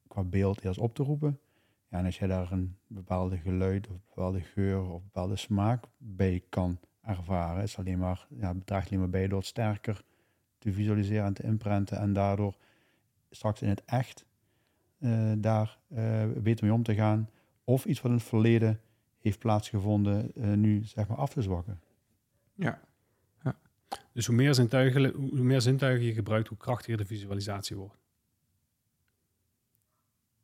qua 0.08 0.24
beeld 0.24 0.64
eerst 0.64 0.80
op 0.80 0.96
te 0.96 1.04
roepen. 1.04 1.40
Ja, 1.90 1.98
en 1.98 2.06
als 2.06 2.20
je 2.20 2.28
daar 2.28 2.52
een 2.52 2.78
bepaalde 2.88 3.38
geluid 3.38 3.88
of 3.88 3.96
bepaalde 4.08 4.42
geur 4.42 4.90
of 4.90 5.04
bepaalde 5.04 5.36
smaak 5.36 5.86
bij 5.98 6.44
kan 6.50 6.80
ervaren, 7.02 7.64
is 7.64 7.78
alleen 7.78 8.00
maar, 8.00 8.28
ja, 8.30 8.56
draagt 8.66 8.88
alleen 8.88 9.00
maar 9.00 9.10
bij 9.10 9.28
door 9.28 9.38
het 9.38 9.48
sterker 9.48 10.04
te 10.58 10.72
visualiseren 10.72 11.26
en 11.26 11.34
te 11.34 11.44
imprinten 11.44 11.98
en 11.98 12.14
daardoor 12.14 12.58
straks 13.30 13.62
in 13.62 13.70
het 13.70 13.86
echt 13.86 14.26
eh, 14.98 15.32
daar 15.38 15.80
eh, 15.88 16.24
beter 16.38 16.66
mee 16.66 16.74
om 16.74 16.84
te 16.84 16.96
gaan. 16.96 17.30
Of 17.64 17.86
iets 17.86 18.02
wat 18.02 18.12
in 18.12 18.18
het 18.18 18.28
verleden 18.28 18.80
heeft 19.22 19.40
plaatsgevonden, 19.40 20.32
eh, 20.36 20.51
nu 20.54 20.84
zeg 20.84 21.08
maar 21.08 21.18
af 21.18 21.34
te 21.34 21.42
zwakken. 21.42 21.80
Ja. 22.56 22.82
Dus 24.13 24.25
hoe 24.25 24.36
meer, 24.36 24.54
zintuigen, 24.54 25.12
hoe 25.13 25.44
meer 25.44 25.62
zintuigen 25.62 26.06
je 26.06 26.13
gebruikt, 26.13 26.48
hoe 26.48 26.58
krachtiger 26.58 26.98
de 26.98 27.06
visualisatie 27.06 27.75
wordt. 27.75 27.98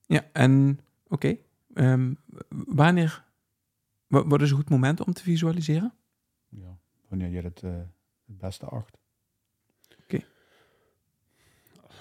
Ja, 0.05 0.25
en 0.33 0.79
oké. 1.07 1.37
ehm, 1.73 2.13
wanneer, 2.49 3.23
wa- 4.07 4.27
wat 4.27 4.41
is 4.41 4.49
een 4.49 4.55
goed 4.57 4.69
moment 4.69 5.05
om 5.05 5.13
te 5.13 5.23
visualiseren? 5.23 5.93
Ja, 6.49 6.77
wanneer 7.07 7.29
je 7.29 7.41
het, 7.41 7.63
eh, 7.63 7.71
het 8.25 8.37
beste 8.37 8.65
acht. 8.65 8.97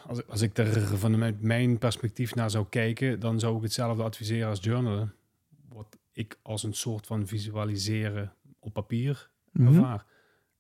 Als, 0.07 0.27
als 0.27 0.41
ik 0.41 0.59
er 0.59 0.99
vanuit 0.99 1.41
mijn 1.41 1.79
perspectief 1.79 2.35
naar 2.35 2.51
zou 2.51 2.67
kijken, 2.69 3.21
dan 3.21 3.39
zou 3.41 3.57
ik 3.57 3.63
hetzelfde 3.63 4.03
adviseren 4.03 4.49
als 4.49 4.61
journalen. 4.63 5.15
Ik 6.17 6.39
als 6.43 6.63
een 6.63 6.75
soort 6.75 7.07
van 7.07 7.27
visualiseren 7.27 8.33
op 8.59 8.73
papier 8.73 9.31
Mhm. 9.53 9.67
ervaar. 9.67 10.05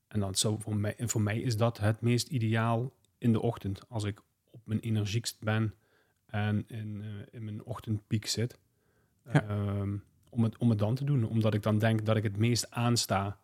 En 0.08 0.20
dan 0.20 0.34
zou 0.34 0.60
voor 0.60 0.76
mij, 0.76 0.96
en 0.96 1.08
voor 1.08 1.20
mij 1.20 1.40
is 1.40 1.56
dat 1.56 1.78
het 1.78 2.00
meest 2.00 2.28
ideaal 2.28 2.92
in 3.18 3.32
de 3.32 3.40
ochtend. 3.40 3.88
Als 3.88 4.04
ik 4.04 4.22
op 4.50 4.60
mijn 4.64 4.80
energiekst 4.80 5.40
ben 5.40 5.74
en 6.26 6.64
in, 6.68 7.02
eh, 7.02 7.08
in 7.30 7.44
mijn 7.44 7.64
ochtendpiek 7.64 8.26
zit. 8.26 8.58
Ja. 9.24 9.48
Ehm, 9.48 9.96
om, 10.30 10.42
het, 10.42 10.56
om 10.58 10.70
het 10.70 10.78
dan 10.78 10.94
te 10.94 11.04
doen. 11.04 11.24
Omdat 11.24 11.54
ik 11.54 11.62
dan 11.62 11.78
denk 11.78 12.06
dat 12.06 12.16
ik 12.16 12.22
het 12.22 12.36
meest 12.36 12.70
aansta. 12.70 13.38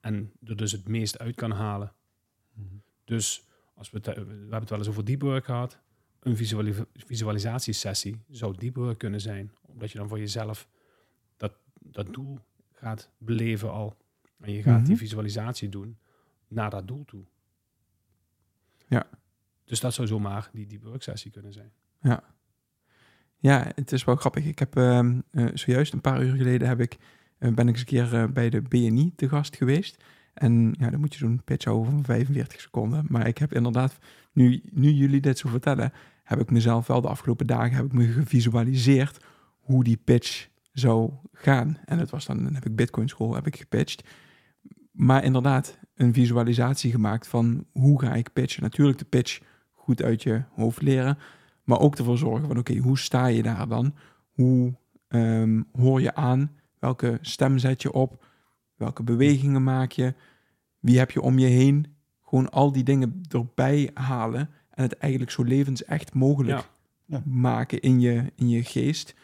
En 0.00 0.32
er 0.44 0.56
dus 0.56 0.72
het 0.72 0.88
meest 0.88 1.18
uit 1.18 1.34
kan 1.34 1.50
halen. 1.50 1.92
Mhm. 2.52 2.66
Dus 3.04 3.46
als 3.74 3.90
we, 3.90 4.00
we 4.00 4.10
hebben 4.10 4.60
het 4.60 4.70
wel 4.70 4.78
eens 4.78 4.88
over 4.88 5.04
deep 5.04 5.22
work 5.22 5.44
gehad. 5.44 5.78
Een 6.20 6.36
visuali- 6.36 6.84
visualisatiesessie 6.94 8.20
zou 8.30 8.56
deep 8.56 8.76
work 8.76 8.98
kunnen 8.98 9.20
zijn. 9.20 9.52
Omdat 9.62 9.90
je 9.92 9.98
dan 9.98 10.08
voor 10.08 10.18
jezelf 10.18 10.68
dat, 11.90 12.14
doel 12.14 12.38
gaat 12.72 13.10
beleven 13.18 13.72
al. 13.72 13.96
En 14.40 14.52
je 14.52 14.62
gaat 14.62 14.84
die 14.84 14.94
Mhm. 14.94 15.02
visualisatie 15.02 15.68
doen 15.68 15.98
naar 16.48 16.70
dat 16.70 16.88
doel 16.88 17.04
toe. 17.04 17.24
Ja. 18.88 19.06
Dus 19.64 19.80
dat 19.80 19.94
zou 19.94 20.06
zomaar 20.06 20.50
die 20.52 20.66
deep 20.66 20.82
work 20.82 21.02
sessie 21.02 21.30
kunnen 21.30 21.52
zijn. 21.52 21.72
Ja, 23.38 23.72
het 23.74 23.92
is 23.92 24.04
wel 24.04 24.16
grappig. 24.16 24.44
Ik 24.44 24.58
heb 24.58 24.76
ehm, 24.76 25.20
eh, 25.30 25.46
zojuist 25.54 25.92
een 25.92 26.00
paar 26.00 26.22
uur 26.22 26.36
geleden 26.36 26.68
heb 26.68 26.80
ik, 26.80 26.96
eh, 27.38 27.52
ben 27.52 27.68
ik 27.68 27.72
eens 27.72 27.80
een 27.80 27.86
keer 27.86 28.14
eh, 28.14 28.28
bij 28.28 28.50
de 28.50 28.62
BNI 28.62 29.12
te 29.16 29.28
gast 29.28 29.56
geweest. 29.56 30.04
En 30.34 30.74
ja, 30.78 30.90
dan 30.90 31.00
moet 31.00 31.12
je 31.12 31.18
zo'n 31.18 31.42
pitch 31.44 31.64
houden 31.64 31.92
van 31.92 32.04
45 32.04 32.60
seconden. 32.60 33.04
Maar 33.08 33.26
ik 33.26 33.38
heb 33.38 33.52
inderdaad, 33.52 33.98
nu, 34.32 34.62
nu 34.70 34.90
jullie 34.90 35.20
dit 35.20 35.38
zo 35.38 35.48
vertellen, 35.48 35.92
heb 36.22 36.40
ik 36.40 36.50
mezelf 36.50 36.86
wel 36.86 37.00
de 37.00 37.08
afgelopen 37.08 37.46
dagen 37.46 37.76
heb 37.76 37.84
ik 37.84 37.92
me 37.92 38.06
gevisualiseerd 38.06 39.24
hoe 39.60 39.84
die 39.84 39.96
pitch 40.04 40.48
zou 40.78 41.10
gaan. 41.32 41.78
En 41.84 41.98
het 41.98 42.10
was 42.10 42.26
dan, 42.26 42.44
dan 42.44 42.54
heb 42.54 42.66
ik 42.66 42.76
Bitcoin 42.76 43.08
School 43.08 43.34
heb 43.34 43.46
ik 43.46 43.56
gepitcht. 43.56 44.08
Maar 44.92 45.24
inderdaad, 45.24 45.78
een 45.94 46.12
visualisatie 46.12 46.90
gemaakt 46.90 47.26
van 47.26 47.66
hoe 47.72 48.00
ga 48.00 48.14
ik 48.14 48.32
pitchen. 48.32 48.62
Natuurlijk 48.62 48.98
de 48.98 49.04
pitch 49.04 49.40
goed 49.72 50.02
uit 50.02 50.22
je 50.22 50.42
hoofd 50.54 50.82
leren. 50.82 51.18
Maar 51.64 51.80
ook 51.80 51.96
ervoor 51.96 52.18
zorgen 52.18 52.46
van, 52.46 52.58
oké, 52.58 52.76
hoe 52.76 52.98
sta 52.98 53.26
je 53.26 53.42
daar 53.42 53.68
dan? 53.68 53.94
Hoe 54.30 54.74
ehm, 55.08 55.62
hoor 55.72 56.00
je 56.00 56.14
aan? 56.14 56.50
Welke 56.78 57.18
stem 57.20 57.58
zet 57.58 57.82
je 57.82 57.92
op? 57.92 58.24
Welke 58.74 59.02
bewegingen 59.02 59.62
maak 59.62 59.92
je? 59.92 60.14
Wie 60.78 60.98
heb 60.98 61.10
je 61.10 61.20
om 61.20 61.38
je 61.38 61.46
heen? 61.46 61.86
Gewoon 62.22 62.50
al 62.50 62.72
die 62.72 62.84
dingen 62.84 63.20
erbij 63.28 63.90
halen 63.94 64.50
en 64.70 64.82
het 64.82 64.96
eigenlijk 64.96 65.32
zo 65.32 65.42
levensecht 65.42 66.14
mogelijk 66.14 66.58
Ja. 66.58 66.64
Ja. 67.08 67.22
maken 67.24 67.80
in 67.80 68.00
je, 68.00 68.32
in 68.34 68.48
je 68.48 68.64
geest. 68.64 69.14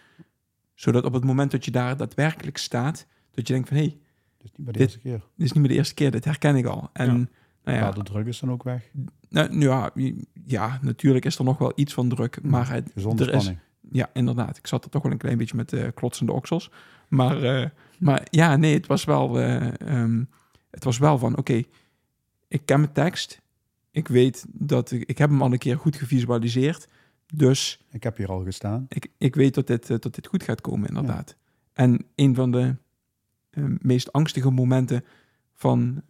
Zodat 0.75 1.05
op 1.05 1.13
het 1.13 1.25
moment 1.25 1.51
dat 1.51 1.65
je 1.65 1.71
daar 1.71 1.97
daadwerkelijk 1.97 2.57
staat, 2.57 3.07
dat 3.31 3.47
je 3.47 3.53
denkt 3.53 3.69
van, 3.69 3.77
hé, 3.77 3.83
hey, 3.83 3.97
Dus 4.39 4.51
niet 4.57 4.65
bij 4.65 4.73
de 4.73 4.79
Dit- 4.79 4.89
eerste 4.89 4.99
keer. 5.03 5.19
dit 5.37 5.47
is 5.47 5.53
niet 5.53 5.61
meer 5.63 5.69
de 5.73 5.75
eerste 5.79 5.95
keer, 5.95 6.11
dit 6.11 6.25
herken 6.25 6.57
ik 6.57 6.67
al. 6.67 6.91
En 6.93 7.07
Ja. 7.07 7.13
nou 7.13 7.29
ja, 7.65 7.73
Ja. 7.85 7.91
de 7.91 8.03
druk 8.03 8.27
is 8.27 8.39
dan 8.39 8.51
ook 8.51 8.63
weg. 8.63 8.91
nou, 9.29 9.61
ja, 9.61 9.91
ja, 10.47 10.79
natuurlijk 10.83 11.25
is 11.25 11.39
er 11.39 11.45
nog 11.45 11.59
wel 11.59 11.73
iets 11.75 11.95
van 11.95 12.09
druk, 12.09 12.43
maar 12.43 12.71
het, 12.73 12.91
Gezonde 12.95 13.23
er 13.25 13.35
is, 13.35 13.43
spanning. 13.43 13.65
ja, 13.93 14.11
inderdaad. 14.13 14.57
Ik 14.57 14.67
zat 14.67 14.85
er 14.85 14.91
toch 14.91 15.03
wel 15.03 15.13
een 15.13 15.19
klein 15.19 15.39
beetje 15.39 15.57
met 15.57 15.73
eh, 15.73 15.89
klotsende 15.95 16.33
oksels. 16.33 16.71
Maar, 17.09 17.43
eh, 17.43 17.69
maar 17.99 18.27
ja, 18.31 18.57
nee, 18.57 18.75
het 18.75 18.87
was 18.87 19.05
wel, 19.05 19.39
eh, 19.41 19.81
ehm, 19.81 20.25
het 20.71 20.85
was 20.85 20.99
wel 20.99 21.19
van, 21.19 21.37
oké, 21.37 21.63
ik 22.49 22.63
ken 22.65 22.81
mijn 22.81 22.93
tekst. 22.93 23.41
Ik 23.91 24.09
weet 24.09 24.45
dat 24.49 24.91
ik, 24.91 25.03
ik 25.09 25.19
heb 25.19 25.31
hem 25.31 25.43
al 25.43 25.53
een 25.53 25.59
keer 25.59 25.79
goed 25.79 25.97
gevisualiseerd. 25.97 26.89
Dus 27.35 27.85
Ik 27.91 28.03
heb 28.03 28.17
hier 28.17 28.31
al 28.31 28.45
gestaan. 28.45 28.87
ik, 28.89 29.09
ik 29.19 29.35
weet 29.35 29.55
dat 29.55 29.67
dit, 29.67 29.91
eh, 29.91 29.97
dat 29.99 30.15
dit 30.15 30.27
goed 30.27 30.43
gaat 30.43 30.61
komen, 30.61 30.89
inderdaad. 30.89 31.37
En 31.73 32.07
een 32.15 32.35
van 32.35 32.51
de 32.51 32.77
eh, 33.51 33.65
meest 33.79 34.13
angstige 34.13 34.51
momenten 34.51 35.05
van 35.53 36.03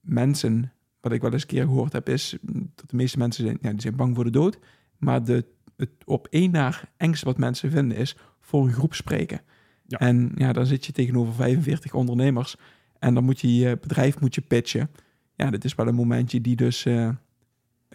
mensen, 0.00 0.72
wat 1.00 1.12
ik 1.12 1.20
wel 1.20 1.32
eens 1.32 1.42
een 1.42 1.48
keer 1.48 1.64
gehoord 1.64 1.92
heb, 1.92 2.08
is 2.08 2.36
dat 2.74 2.90
de 2.90 2.96
meeste 2.96 3.18
mensen 3.18 3.44
zijn, 3.44 3.58
ja, 3.60 3.70
die 3.70 3.80
zijn 3.80 3.96
bang 3.96 4.14
voor 4.14 4.24
de 4.24 4.30
dood. 4.30 4.58
Maar 4.96 5.24
de, 5.24 5.44
het 5.76 5.90
op 6.04 6.26
één 6.30 6.50
na 6.50 6.74
engste 6.96 7.24
wat 7.24 7.38
mensen 7.38 7.70
vinden 7.70 7.96
is 7.96 8.16
voor 8.40 8.66
een 8.66 8.72
groep 8.72 8.94
spreken. 8.94 9.40
Ja. 9.86 9.98
En 9.98 10.32
ja, 10.34 10.52
dan 10.52 10.66
zit 10.66 10.86
je 10.86 10.92
tegenover 10.92 11.34
45 11.34 11.94
ondernemers 11.94 12.56
en 12.98 13.14
dan 13.14 13.24
moet 13.24 13.40
je 13.40 13.54
je 13.54 13.78
bedrijf 13.80 14.20
moet 14.20 14.34
je 14.34 14.40
pitchen. 14.40 14.90
Ja, 15.34 15.50
dit 15.50 15.64
is 15.64 15.74
wel 15.74 15.86
een 15.86 15.94
momentje 15.94 16.40
die 16.40 16.56
dus 16.56 16.84
eh, 16.84 17.08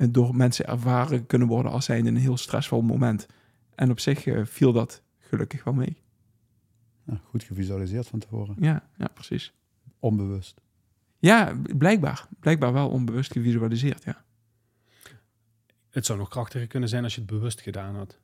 door 0.09 0.35
mensen 0.35 0.67
ervaren 0.67 1.25
kunnen 1.25 1.47
worden 1.47 1.71
als 1.71 1.85
zijnde 1.85 2.09
een 2.09 2.17
heel 2.17 2.37
stressvol 2.37 2.81
moment. 2.81 3.27
En 3.75 3.91
op 3.91 3.99
zich 3.99 4.25
eh, 4.25 4.45
viel 4.45 4.71
dat 4.71 5.01
gelukkig 5.19 5.63
wel 5.63 5.73
mee. 5.73 5.97
Ja, 7.05 7.21
goed 7.23 7.43
gevisualiseerd 7.43 8.07
van 8.07 8.19
tevoren. 8.19 8.55
Ja, 8.59 8.89
ja, 8.97 9.07
precies. 9.07 9.53
Onbewust. 9.99 10.61
Ja, 11.17 11.61
blijkbaar. 11.77 12.27
Blijkbaar 12.39 12.73
wel 12.73 12.89
onbewust 12.89 13.31
gevisualiseerd, 13.31 14.03
ja. 14.03 14.25
Het 15.89 16.05
zou 16.05 16.19
nog 16.19 16.29
krachtiger 16.29 16.67
kunnen 16.67 16.89
zijn 16.89 17.03
als 17.03 17.15
je 17.15 17.21
het 17.21 17.29
bewust 17.29 17.61
gedaan 17.61 17.95
had. 17.95 18.19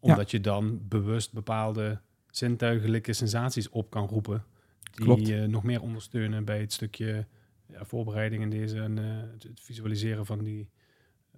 Omdat 0.00 0.30
je 0.30 0.40
dan 0.40 0.88
bewust 0.88 1.32
bepaalde 1.32 2.00
zintuigelijke 2.30 3.12
sensaties 3.12 3.68
op 3.68 3.90
kan 3.90 4.06
roepen. 4.06 4.44
Die 4.80 5.04
Klopt. 5.04 5.26
je 5.26 5.46
nog 5.46 5.62
meer 5.62 5.80
ondersteunen 5.80 6.44
bij 6.44 6.60
het 6.60 6.72
stukje 6.72 7.26
ja, 7.66 7.84
voorbereiding 7.84 8.42
in 8.42 8.50
deze 8.50 8.80
en 8.80 8.98
eh, 8.98 9.04
het 9.48 9.60
visualiseren 9.60 10.26
van 10.26 10.44
die, 10.44 10.68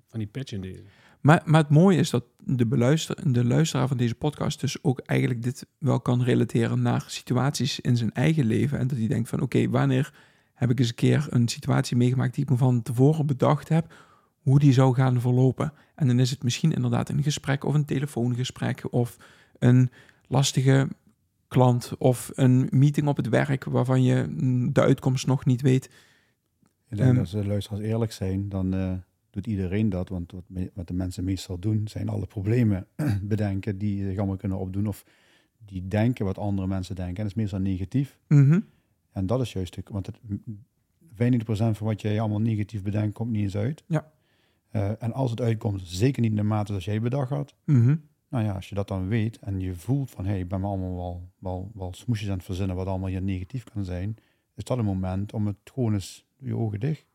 van 0.09 0.19
die 0.19 0.29
pitch 0.29 0.53
in 0.53 0.61
deze. 0.61 0.83
Maar, 1.21 1.43
maar 1.45 1.61
het 1.61 1.71
mooie 1.71 1.99
is 1.99 2.11
dat 2.11 2.25
de, 2.45 2.67
beluister, 2.67 3.33
de 3.33 3.45
luisteraar 3.45 3.88
van 3.88 3.97
deze 3.97 4.15
podcast 4.15 4.61
dus 4.61 4.83
ook 4.83 4.99
eigenlijk 4.99 5.43
dit 5.43 5.67
wel 5.79 6.00
kan 6.00 6.23
relateren 6.23 6.83
naar 6.83 7.05
situaties 7.07 7.81
in 7.81 7.97
zijn 7.97 8.12
eigen 8.12 8.45
leven. 8.45 8.79
En 8.79 8.87
dat 8.87 8.99
hij 8.99 9.07
denkt 9.07 9.29
van 9.29 9.41
oké, 9.41 9.69
wanneer 9.69 10.15
heb 10.55 10.71
ik 10.71 10.79
eens 10.79 10.88
een 10.88 10.95
keer 10.95 11.27
een 11.31 11.49
situatie 11.49 11.97
meegemaakt 11.97 12.35
die 12.35 12.45
ik 12.45 12.50
me 12.50 12.57
van 12.57 12.83
tevoren 12.83 13.27
bedacht 13.27 13.69
heb, 13.69 13.95
hoe 14.38 14.59
die 14.59 14.73
zou 14.73 14.95
gaan 14.95 15.21
verlopen. 15.21 15.73
En 15.95 16.07
dan 16.07 16.19
is 16.19 16.31
het 16.31 16.43
misschien 16.43 16.73
inderdaad 16.73 17.09
een 17.09 17.23
gesprek 17.23 17.65
of 17.65 17.75
een 17.75 17.85
telefoongesprek 17.85 18.93
of 18.93 19.17
een 19.59 19.91
lastige 20.27 20.88
klant 21.49 21.93
of 21.99 22.31
een 22.35 22.69
meeting 22.71 23.09
op 23.09 23.17
het 23.17 23.29
werk 23.29 23.65
waarvan 23.65 24.03
je 24.03 24.27
mm, 24.29 24.73
de 24.73 24.81
uitkomst 24.81 25.27
nog 25.27 25.45
niet 25.45 25.61
weet. 25.61 25.85
Ik 26.88 26.97
denk 26.97 27.09
Ehm, 27.09 27.19
dat 27.19 27.29
ze 27.29 27.47
luisteraars 27.47 27.83
eerlijk 27.83 28.12
zijn, 28.12 28.49
dan 28.49 28.75
eh, 28.75 28.93
doet 29.42 29.52
iedereen 29.52 29.88
dat. 29.88 30.09
Want 30.09 30.33
wat, 30.33 30.45
me- 30.47 30.71
wat 30.75 30.87
de 30.87 30.95
mensen 30.95 31.25
meestal 31.25 31.59
doen, 31.59 31.88
zijn 31.88 32.09
alle 32.09 32.26
problemen 32.26 32.87
bedenken 33.23 33.78
die 33.78 34.04
zich 34.04 34.18
allemaal 34.18 34.37
kunnen 34.37 34.59
opdoen. 34.59 34.87
Of 34.87 35.04
die 35.64 35.88
denken 35.88 36.25
wat 36.25 36.38
andere 36.38 36.66
mensen 36.66 36.95
denken. 36.95 37.16
En 37.16 37.23
dat 37.23 37.30
is 37.30 37.35
meestal 37.35 37.59
negatief. 37.59 38.18
Mhm. 38.28 38.61
En 39.12 39.26
dat 39.26 39.40
is 39.40 39.52
juist, 39.52 39.78
want 39.90 40.07
het, 40.07 40.18
95% 41.14 41.76
van 41.76 41.87
wat 41.87 42.00
jij 42.00 42.21
allemaal 42.21 42.40
negatief 42.40 42.83
bedenkt, 42.83 43.14
komt 43.14 43.30
niet 43.30 43.42
eens 43.42 43.57
uit. 43.57 43.85
Ja. 43.87 44.12
Eh, 44.68 45.02
en 45.02 45.12
als 45.12 45.30
het 45.30 45.40
uitkomt, 45.40 45.80
zeker 45.85 46.23
niet 46.23 46.30
in 46.30 46.37
de 46.37 46.42
mate 46.42 46.66
zoals 46.66 46.85
jij 46.85 47.00
bedacht 47.00 47.30
had. 47.30 47.54
Mhm. 47.64 47.97
Nou 48.28 48.45
ja, 48.45 48.52
als 48.52 48.68
je 48.68 48.75
dat 48.75 48.88
dan 48.88 49.09
weet 49.09 49.38
en 49.38 49.61
je 49.61 49.75
voelt 49.75 50.11
van, 50.11 50.25
hé, 50.25 50.30
hey, 50.30 50.40
ik 50.40 50.49
ben 50.49 50.61
me 50.61 50.66
allemaal 50.66 50.95
wel, 50.95 51.30
wel, 51.38 51.71
wel 51.75 51.92
smoesjes 51.95 52.28
aan 52.28 52.37
het 52.37 52.45
verzinnen 52.45 52.76
wat 52.76 52.87
allemaal 52.87 53.09
hier 53.09 53.23
negatief 53.23 53.64
kan 53.64 53.85
zijn, 53.85 54.16
is 54.54 54.64
dat 54.64 54.78
een 54.78 54.85
moment 54.85 55.33
om 55.33 55.47
het 55.47 55.57
gewoon 55.64 55.92
eens 55.92 56.26
je 56.38 56.57
ogen 56.57 56.80
dicht 56.80 57.07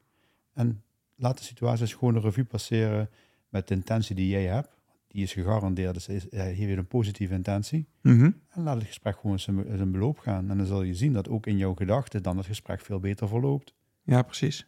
en 0.53 0.83
laat 1.23 1.37
de 1.37 1.43
situatie 1.43 1.81
eens 1.81 1.93
gewoon 1.93 2.15
een 2.15 2.21
revue 2.21 2.45
passeren 2.45 3.09
met 3.49 3.67
de 3.67 3.73
intentie 3.73 4.15
die 4.15 4.29
jij 4.29 4.45
hebt. 4.45 4.81
Die 5.07 5.23
is 5.23 5.33
gegarandeerd, 5.33 5.93
dus 5.93 6.07
is, 6.07 6.25
hij 6.29 6.53
heeft 6.53 6.77
een 6.77 6.87
positieve 6.87 7.33
intentie. 7.33 7.87
Mhm. 8.01 8.31
En 8.49 8.63
laat 8.63 8.75
het 8.77 8.85
gesprek 8.85 9.19
gewoon 9.19 9.39
zijn, 9.39 9.65
zijn 9.75 9.91
beloop 9.91 10.19
gaan. 10.19 10.49
En 10.49 10.57
dan 10.57 10.65
zul 10.65 10.81
je 10.81 10.95
zien 10.95 11.13
dat 11.13 11.29
ook 11.29 11.45
in 11.45 11.57
jouw 11.57 11.73
gedachten 11.73 12.23
dan 12.23 12.37
het 12.37 12.45
gesprek 12.45 12.81
veel 12.81 12.99
beter 12.99 13.27
verloopt. 13.27 13.73
Ja, 14.03 14.21
precies. 14.21 14.67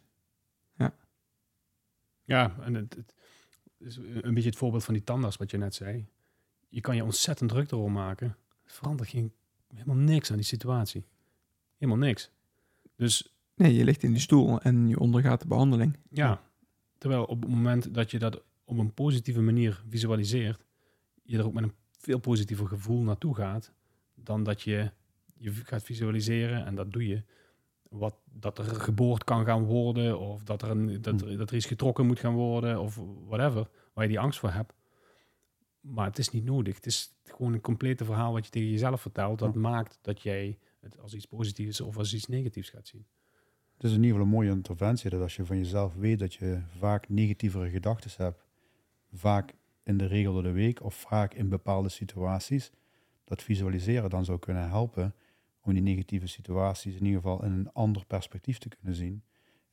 Ja, 2.24 2.56
en 2.60 2.74
het, 2.74 2.94
het 2.94 3.14
is 3.78 3.96
een 3.96 4.34
beetje 4.34 4.48
het 4.48 4.58
voorbeeld 4.58 4.84
van 4.84 4.94
die 4.94 5.04
tandarts 5.04 5.36
wat 5.36 5.50
je 5.50 5.58
net 5.58 5.74
zei. 5.74 6.06
Je 6.68 6.80
kan 6.80 6.96
je 6.96 7.04
ontzettend 7.04 7.50
druk 7.50 7.70
erom 7.70 7.92
maken. 7.92 8.36
Het 8.64 8.72
verandert 8.72 9.08
geen, 9.08 9.32
helemaal 9.68 9.96
niks 9.96 10.30
aan 10.30 10.36
die 10.36 10.46
situatie. 10.46 11.04
Helemaal 11.76 12.06
niks. 12.06 12.30
Dus 12.96 13.36
Nee, 13.56 13.74
je 13.74 13.84
ligt 13.84 14.02
in 14.02 14.10
die 14.12 14.20
stoel 14.20 14.60
en 14.60 14.88
je 14.88 14.98
ondergaat 14.98 15.40
de 15.40 15.46
behandeling. 15.46 15.96
ja, 16.10 16.42
terwijl 16.98 17.24
op 17.24 17.40
het 17.40 17.50
moment 17.50 17.94
dat 17.94 18.10
je 18.10 18.18
dat 18.18 18.42
op 18.64 18.78
een 18.78 18.94
positieve 18.94 19.40
manier 19.40 19.82
visualiseert, 19.88 20.64
je 21.22 21.38
er 21.38 21.44
ook 21.44 21.52
met 21.52 21.64
een 21.64 21.74
veel 21.98 22.18
positiever 22.18 22.66
gevoel 22.66 23.02
naartoe 23.02 23.34
gaat, 23.34 23.72
dan 24.14 24.42
dat 24.42 24.62
je 24.62 24.90
je 25.34 25.52
gaat 25.52 25.82
visualiseren, 25.82 26.66
en 26.66 26.74
dat 26.74 26.92
doe 26.92 27.06
je, 27.06 27.22
wat, 27.88 28.16
dat 28.24 28.58
er 28.58 28.64
geboord 28.64 29.24
kan 29.24 29.44
gaan 29.44 29.64
worden, 29.64 30.18
of 30.18 30.42
dat 30.42 30.62
er, 30.62 30.70
een, 30.70 31.02
dat, 31.02 31.20
er, 31.20 31.38
dat 31.38 31.50
er 31.50 31.56
iets 31.56 31.66
getrokken 31.66 32.06
moet 32.06 32.20
gaan 32.20 32.34
worden, 32.34 32.80
of 32.80 33.00
whatever, 33.26 33.68
waar 33.92 34.04
je 34.04 34.10
die 34.10 34.20
angst 34.20 34.38
voor 34.38 34.50
hebt. 34.50 34.72
Maar 35.80 36.06
het 36.06 36.18
is 36.18 36.30
niet 36.30 36.44
nodig. 36.44 36.74
Het 36.74 36.86
is 36.86 37.14
gewoon 37.24 37.52
een 37.52 37.60
complete 37.60 38.04
verhaal 38.04 38.32
wat 38.32 38.44
je 38.44 38.50
tegen 38.50 38.70
jezelf 38.70 39.00
vertelt, 39.00 39.38
dat 39.38 39.54
maakt 39.54 39.98
dat 40.02 40.22
jij 40.22 40.58
het 40.80 40.98
als 40.98 41.14
iets 41.14 41.26
positiefs 41.26 41.80
of 41.80 41.96
als 41.96 42.14
iets 42.14 42.26
negatiefs 42.26 42.70
gaat 42.70 42.88
zien. 42.88 43.06
Het 43.76 43.84
is 43.84 43.90
in 43.90 44.02
ieder 44.02 44.10
geval 44.10 44.24
een 44.24 44.32
mooie 44.32 44.50
interventie 44.50 45.10
dat 45.10 45.20
als 45.20 45.36
je 45.36 45.46
van 45.46 45.56
jezelf 45.56 45.94
weet 45.94 46.18
dat 46.18 46.34
je 46.34 46.60
vaak 46.78 47.08
negatievere 47.08 47.70
gedachten 47.70 48.10
hebt, 48.16 48.44
vaak 49.12 49.54
in 49.82 49.96
de 49.96 50.06
regel 50.06 50.32
door 50.32 50.42
de 50.42 50.50
week 50.50 50.82
of 50.82 50.94
vaak 50.94 51.34
in 51.34 51.48
bepaalde 51.48 51.88
situaties, 51.88 52.70
dat 53.24 53.42
visualiseren 53.42 54.10
dan 54.10 54.24
zou 54.24 54.38
kunnen 54.38 54.68
helpen 54.68 55.14
om 55.60 55.72
die 55.72 55.82
negatieve 55.82 56.26
situaties 56.26 56.94
in 56.94 57.04
ieder 57.04 57.20
geval 57.20 57.44
in 57.44 57.52
een 57.52 57.72
ander 57.72 58.04
perspectief 58.06 58.58
te 58.58 58.68
kunnen 58.68 58.94
zien. 58.94 59.22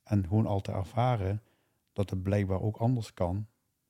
En 0.04 0.28
gewoon 0.28 0.46
al 0.46 0.62
te 0.62 0.72
ervaren 0.72 1.42
dat 1.94 2.10
het 2.10 2.24
blijkbaar 2.24 2.62
ook 2.62 2.78
anders 2.78 3.14
kan, 3.14 3.48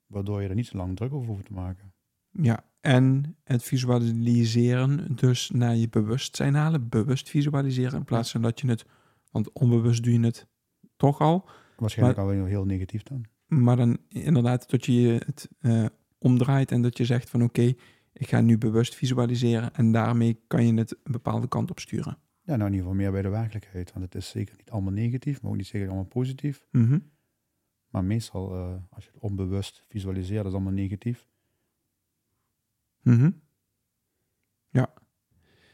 waardoor 0.08 0.42
je 0.42 0.50
er 0.50 0.56
niet 0.56 0.68
zo 0.68 0.78
lang 0.78 0.96
druk 0.96 1.14
over 1.14 1.28
hoeft 1.28 1.46
te 1.46 1.54
maken. 1.54 1.94
Ja, 2.32 2.64
en 2.82 3.36
het 3.44 3.64
visualiseren 3.64 5.16
dus 5.16 5.50
naar 5.50 5.76
je 5.76 5.90
bewustzijn 5.90 6.54
halen. 6.54 6.90
Bewust 6.90 7.30
visualiseren 7.30 8.00
in 8.00 8.06
plaats 8.06 8.32
van 8.32 8.42
dat 8.42 8.60
je 8.60 8.68
het... 8.68 8.86
Want 9.34 9.52
onbewust 9.52 10.04
doe 10.04 10.14
je 10.14 10.20
het 10.20 10.48
toch 10.96 11.20
al. 11.20 11.50
Waarschijnlijk 11.78 12.20
alweer 12.20 12.46
heel 12.46 12.66
negatief 12.66 13.04
dan. 13.04 13.26
Maar 13.48 13.76
dan 13.76 13.98
inderdaad 14.10 14.70
dat 14.70 14.86
je 14.86 15.22
het 15.26 15.50
eh, 15.60 15.86
omdraait 16.18 16.72
en 16.72 16.82
dat 16.82 16.98
je 16.98 17.06
zegt 17.06 17.30
van 17.30 17.44
oké, 17.44 17.74
ik 18.14 18.28
ga 18.28 18.42
nu 18.42 18.58
bewust 18.58 18.96
visualiseren 18.96 19.74
en 19.74 19.92
daarmee 19.92 20.40
kan 20.48 20.66
je 20.66 20.74
het 20.74 20.92
een 21.04 21.12
bepaalde 21.12 21.48
kant 21.48 21.72
op 21.72 21.80
sturen. 21.80 22.18
Ja, 22.42 22.56
nou 22.56 22.60
in 22.60 22.74
ieder 22.76 22.80
geval 22.80 22.94
meer 22.94 23.12
bij 23.12 23.22
de 23.22 23.30
werkelijkheid, 23.30 23.94
want 23.94 24.06
het 24.06 24.16
is 24.16 24.30
zeker 24.30 24.56
niet 24.58 24.70
allemaal 24.70 24.94
negatief, 24.94 25.42
maar 25.42 25.52
ook 25.52 25.58
niet 25.58 25.68
zeker 25.68 25.88
allemaal 25.88 26.06
positief. 26.06 26.66
Mhm. 26.72 27.00
Maar 27.90 28.04
meestal, 28.04 28.56
eh, 28.56 28.76
als 28.90 29.04
je 29.04 29.12
het 29.14 29.22
onbewust 29.22 29.86
visualiseert, 29.90 30.40
is 30.40 30.46
het 30.46 30.54
allemaal 30.54 30.74
negatief. 30.74 31.28
Mhm. 33.02 33.30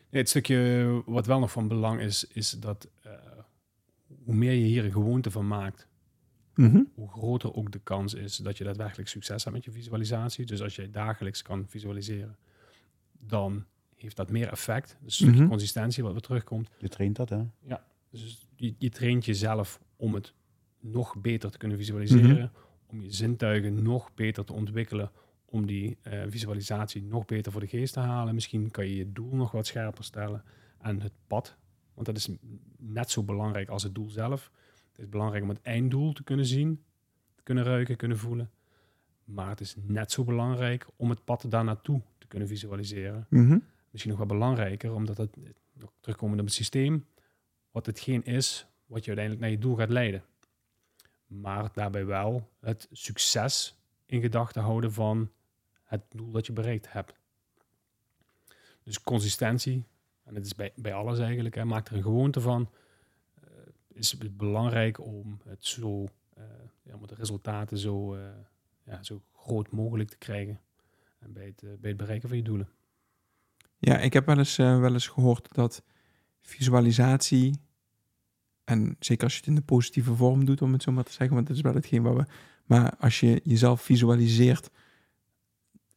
Nee, 0.09 0.21
het 0.21 0.29
stukje 0.29 1.01
wat 1.05 1.25
wel 1.25 1.39
nog 1.39 1.51
van 1.51 1.67
belang 1.67 2.01
is, 2.01 2.27
is 2.27 2.51
dat 2.51 2.89
eh, 3.01 3.11
hoe 4.29 4.37
meer 4.37 4.51
je 4.53 4.65
hier 4.65 4.85
een 4.85 4.91
gewoonte 4.91 5.31
van 5.31 5.47
maakt, 5.47 5.87
Mhm. 6.55 6.83
hoe 6.93 7.09
groter 7.09 7.53
ook 7.53 7.71
de 7.71 7.79
kans 7.79 8.13
is 8.13 8.37
dat 8.37 8.57
je 8.57 8.63
daadwerkelijk 8.63 9.09
succes 9.09 9.43
hebt 9.43 9.55
met 9.55 9.65
je 9.65 9.71
visualisatie. 9.71 10.45
Dus 10.45 10.61
als 10.61 10.75
jij 10.75 10.91
dagelijks 10.91 11.41
kan 11.41 11.67
visualiseren, 11.67 12.37
dan 13.11 13.65
heeft 13.95 14.15
dat 14.15 14.29
meer 14.29 14.47
effect. 14.51 14.97
Dus 15.01 15.19
Mhm. 15.19 15.47
consistentie 15.47 16.03
wat 16.03 16.11
weer 16.11 16.21
terugkomt. 16.21 16.69
Je 16.77 16.87
traint 16.87 17.15
dat, 17.15 17.29
hè? 17.29 17.43
Dus 18.09 18.47
je, 18.55 18.73
je 18.77 18.89
traint 18.89 19.25
jezelf 19.25 19.79
om 19.95 20.13
het 20.13 20.33
nog 20.79 21.17
beter 21.21 21.51
te 21.51 21.57
kunnen 21.57 21.77
visualiseren, 21.77 22.35
Mhm. 22.37 22.47
om 22.87 23.01
je 23.01 23.11
zintuigen 23.11 23.83
nog 23.83 24.13
beter 24.15 24.45
te 24.45 24.53
ontwikkelen, 24.53 25.11
om 25.45 25.65
die 25.65 25.97
eh, 26.01 26.21
visualisatie 26.27 27.03
nog 27.03 27.25
beter 27.25 27.51
voor 27.51 27.61
de 27.61 27.67
geest 27.67 27.93
te 27.93 27.99
halen. 27.99 28.33
Misschien 28.33 28.71
kan 28.71 28.87
je 28.87 28.95
je 28.95 29.11
doel 29.11 29.35
nog 29.35 29.51
wat 29.51 29.67
scherper 29.67 30.03
stellen 30.03 30.43
en 30.81 31.01
het 31.01 31.13
pad, 31.27 31.55
want 31.99 32.17
dat 32.17 32.17
is 32.17 32.37
net 32.77 33.11
zo 33.11 33.23
belangrijk 33.23 33.69
als 33.69 33.83
het 33.83 33.95
doel 33.95 34.09
zelf. 34.09 34.51
Het 34.91 34.99
is 34.99 35.09
belangrijk 35.09 35.43
om 35.43 35.49
het 35.49 35.61
einddoel 35.61 36.13
te 36.13 36.23
kunnen 36.23 36.45
zien, 36.45 36.83
te 37.35 37.43
kunnen 37.43 37.63
ruiken, 37.63 37.95
kunnen 37.95 38.17
voelen. 38.17 38.49
Maar 39.23 39.49
het 39.49 39.59
is 39.61 39.75
net 39.81 40.11
zo 40.11 40.23
belangrijk 40.23 40.87
om 40.95 41.09
het 41.09 41.23
pad 41.23 41.45
daar 41.49 41.63
naartoe 41.63 42.01
te 42.17 42.27
kunnen 42.27 42.47
visualiseren 42.47 43.25
Mhm. 43.29 43.57
misschien 43.89 44.11
nog 44.11 44.19
wel 44.19 44.37
belangrijker, 44.37 44.93
omdat 44.93 45.17
het, 45.17 45.37
nog 45.73 45.91
terugkomend 45.99 46.39
op 46.39 46.45
het 46.45 46.55
systeem, 46.55 47.05
wat 47.71 47.85
hetgeen 47.85 48.23
is 48.23 48.65
wat 48.85 49.01
je 49.05 49.07
uiteindelijk 49.07 49.39
naar 49.39 49.49
je 49.55 49.59
doel 49.59 49.75
gaat 49.75 49.89
leiden. 49.89 50.23
Maar 51.27 51.69
daarbij 51.73 52.05
wel 52.05 52.49
het 52.59 52.87
succes 52.91 53.75
in 54.05 54.21
gedachten 54.21 54.61
houden 54.61 54.93
van 54.93 55.31
het 55.83 56.01
doel 56.09 56.31
dat 56.31 56.45
je 56.45 56.53
bereikt 56.53 56.91
hebt. 56.91 57.13
Dus 58.83 59.01
consistentie, 59.01 59.83
en 60.29 60.35
dat 60.35 60.45
is 60.45 60.55
bij, 60.55 60.71
bij 60.75 60.93
alles 60.93 61.19
eigenlijk, 61.19 61.55
hè, 61.55 61.65
maak 61.65 61.87
er 61.87 61.95
een 61.95 62.03
gewoonte 62.03 62.41
van, 62.41 62.69
eh, 63.41 63.49
is 63.87 64.11
het 64.11 64.37
belangrijk 64.37 65.05
om 65.05 65.39
het 65.47 65.65
zo, 65.65 66.07
eh, 66.33 66.43
ja, 66.83 66.95
om 66.95 67.07
de 67.07 67.15
resultaten 67.15 67.77
zo, 67.77 68.15
eh, 68.15 68.21
ja, 68.83 69.03
zo 69.03 69.21
groot 69.33 69.71
mogelijk 69.71 70.09
te 70.09 70.17
krijgen 70.17 70.59
en 71.19 71.33
bij 71.33 71.45
het, 71.45 71.61
het 71.81 71.97
bereiken 71.97 72.29
van 72.29 72.37
je 72.37 72.43
doelen. 72.43 72.69
Ja, 73.77 73.97
ik 73.97 74.13
heb 74.13 74.25
wel 74.25 74.37
eens, 74.37 74.55
wel 74.55 74.93
eens 74.93 75.07
gehoord 75.07 75.53
dat 75.53 75.83
visualisatie, 76.41 77.59
en 78.63 78.95
zeker 78.99 79.23
als 79.23 79.33
je 79.33 79.39
het 79.39 79.47
in 79.47 79.55
de 79.55 79.61
positieve 79.61 80.15
vorm 80.15 80.45
doet, 80.45 80.61
om 80.61 80.73
het 80.73 80.83
zo 80.83 80.91
maar 80.91 81.03
te 81.03 81.11
zeggen, 81.11 81.35
want 81.35 81.47
dat 81.47 81.55
is 81.55 81.61
wel 81.61 81.73
hetgeen 81.73 82.03
wat 82.03 82.15
we. 82.15 82.25
Maar 82.65 82.95
als 82.97 83.19
je 83.19 83.41
jezelf 83.43 83.81
visualiseert 83.81 84.69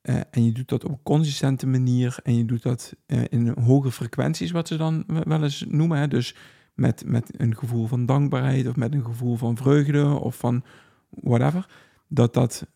eh, 0.03 0.21
en 0.31 0.45
je 0.45 0.53
doet 0.53 0.69
dat 0.69 0.85
op 0.85 0.91
een 0.91 1.03
consistente 1.03 1.67
manier 1.67 2.17
en 2.23 2.37
je 2.37 2.45
doet 2.45 2.63
dat 2.63 2.95
eh, 3.07 3.23
in 3.29 3.49
hoge 3.49 3.91
frequenties, 3.91 4.51
wat 4.51 4.69
ze 4.69 4.77
dan 4.77 5.05
wel 5.07 5.43
eens 5.43 5.65
noemen, 5.69 5.99
hè, 5.99 6.09
dus 6.09 6.37
met, 6.75 7.05
met 7.07 7.31
een 7.37 7.57
gevoel 7.57 7.87
van 7.87 8.07
dankbaarheid 8.07 8.67
of 8.69 8.77
met 8.77 8.95
een 8.95 9.05
gevoel 9.05 9.37
van 9.37 9.57
vreugde 9.57 10.05
of 10.07 10.37
van 10.37 10.63
whatever, 11.11 11.67
dat 12.09 12.35
dat 12.35 12.67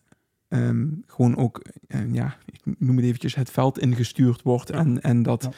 ehm, 0.47 0.87
gewoon 1.05 1.37
ook, 1.37 1.61
eh, 1.87 2.13
ja, 2.13 2.37
ik 2.45 2.75
noem 2.79 2.95
het 2.95 3.05
eventjes, 3.05 3.35
het 3.35 3.51
veld 3.51 3.79
ingestuurd 3.79 4.41
wordt 4.41 4.69
Ja. 4.69 4.75
en, 4.75 5.01
en 5.01 5.23
dat 5.23 5.43
Ja. 5.43 5.49